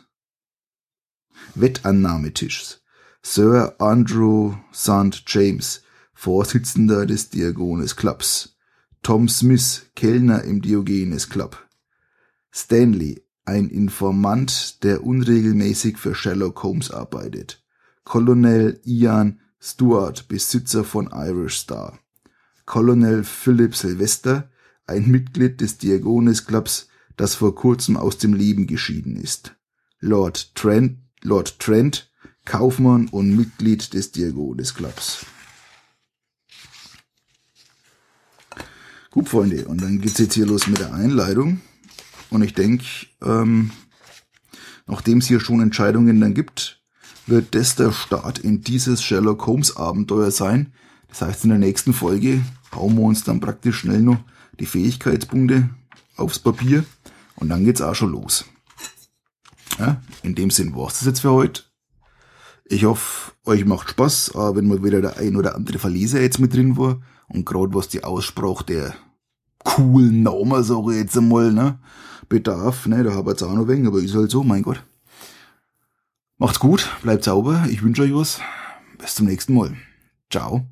Wettannahmetischs. 1.55 2.81
Sir 3.23 3.75
Andrew 3.79 4.55
St. 4.73 5.23
James, 5.27 5.83
Vorsitzender 6.15 7.05
des 7.05 7.29
Diogenes 7.29 7.95
Clubs. 7.95 8.57
Tom 9.03 9.29
Smith, 9.29 9.91
Kellner 9.95 10.45
im 10.45 10.63
Diogenes 10.63 11.29
Club. 11.29 11.63
Stanley, 12.51 13.23
ein 13.45 13.69
Informant, 13.69 14.83
der 14.83 15.05
unregelmäßig 15.05 15.99
für 15.99 16.15
Sherlock 16.15 16.63
Holmes 16.63 16.91
arbeitet. 16.91 17.63
Colonel 18.05 18.81
Ian 18.85 19.41
Stewart, 19.61 20.29
Besitzer 20.29 20.85
von 20.85 21.11
Irish 21.13 21.59
Star. 21.59 21.99
Colonel 22.65 23.25
Philip 23.25 23.75
Sylvester, 23.75 24.51
ein 24.87 25.09
Mitglied 25.09 25.61
des 25.61 25.79
Diagones 25.79 26.47
Clubs, 26.47 26.89
das 27.17 27.35
vor 27.35 27.55
kurzem 27.55 27.97
aus 27.97 28.19
dem 28.19 28.35
Leben 28.35 28.67
geschieden 28.67 29.17
ist. 29.17 29.57
Lord 30.01 30.55
Trent, 30.55 30.99
Lord 31.23 31.59
Trent, 31.59 32.11
Kaufmann 32.45 33.09
und 33.09 33.37
Mitglied 33.37 33.95
des 33.95 34.13
Diagones 34.13 34.75
Clubs. 34.75 35.25
Gut, 39.11 39.29
Freunde, 39.29 39.67
und 39.67 39.81
dann 39.81 40.01
geht's 40.01 40.19
jetzt 40.19 40.35
hier 40.35 40.47
los 40.47 40.67
mit 40.67 40.79
der 40.79 40.93
Einleitung. 40.93 41.61
Und 42.29 42.43
ich 42.43 42.53
denke, 42.53 42.85
ähm, 43.23 43.71
nachdem 44.87 45.19
es 45.19 45.27
hier 45.27 45.41
schon 45.41 45.61
Entscheidungen 45.61 46.21
dann 46.21 46.35
gibt, 46.35 46.76
wird 47.27 47.55
das 47.55 47.75
der 47.75 47.93
Start 47.93 48.39
in 48.39 48.63
dieses 48.63 49.03
Sherlock 49.03 49.47
Holmes 49.47 49.77
Abenteuer 49.77 50.31
sein. 50.31 50.73
Das 51.09 51.23
heißt, 51.23 51.45
in 51.45 51.51
der 51.51 51.59
nächsten 51.59 51.93
Folge 51.93 52.41
hauen 52.75 52.97
wir 52.97 53.03
uns 53.03 53.25
dann 53.25 53.41
praktisch 53.41 53.79
schnell 53.81 54.01
noch 54.01 54.19
die 54.59 54.67
Fähigkeitspunkte 54.67 55.69
aufs 56.17 56.39
Papier 56.39 56.85
und 57.37 57.49
dann 57.49 57.65
geht's 57.65 57.83
auch 57.83 57.95
schon 57.95 58.13
los. 58.13 58.45
Ja, 59.79 60.01
in 60.23 60.35
dem 60.35 60.51
Sinn 60.51 60.75
war's 60.75 60.99
das 60.99 61.07
jetzt 61.07 61.21
für 61.21 61.33
heute. 61.33 61.63
Ich 62.65 62.85
hoffe, 62.85 63.33
euch 63.45 63.65
macht 63.65 63.91
Spaß, 63.91 64.33
aber 64.35 64.57
wenn 64.57 64.69
mal 64.69 64.83
wieder 64.83 65.01
der 65.01 65.19
ein 65.19 65.37
oder 65.37 65.55
andere 65.55 65.79
Verleser 65.79 66.21
jetzt 66.21 66.39
mit 66.39 66.55
drin 66.55 66.77
war 66.77 67.01
und 67.29 67.45
gerade 67.45 67.75
was 67.75 67.89
die 67.89 68.03
Aussprache 68.03 68.65
der 68.65 68.95
coolen 69.59 70.23
Namen, 70.23 70.65
sage 70.65 70.93
ich 70.93 70.99
jetzt 70.99 71.17
einmal, 71.17 71.53
ne, 71.53 71.79
bedarf, 72.29 72.87
ne, 72.87 73.05
da 73.05 73.15
hab 73.15 73.27
ich 73.27 73.33
jetzt 73.33 73.43
auch 73.43 73.55
noch 73.55 73.69
wenig, 73.69 73.87
aber 73.87 74.01
ist 74.01 74.15
halt 74.15 74.31
so, 74.31 74.43
mein 74.43 74.63
Gott. 74.63 74.83
Macht's 76.39 76.61
gut, 76.61 76.91
bleibt 77.03 77.25
sauber, 77.25 77.65
ich 77.71 77.83
wünsche 77.83 78.03
euch 78.03 78.15
was. 78.15 78.41
Bis 78.99 79.15
zum 79.15 79.27
nächsten 79.27 79.55
Mal. 79.55 79.75
Ciao. 80.31 80.67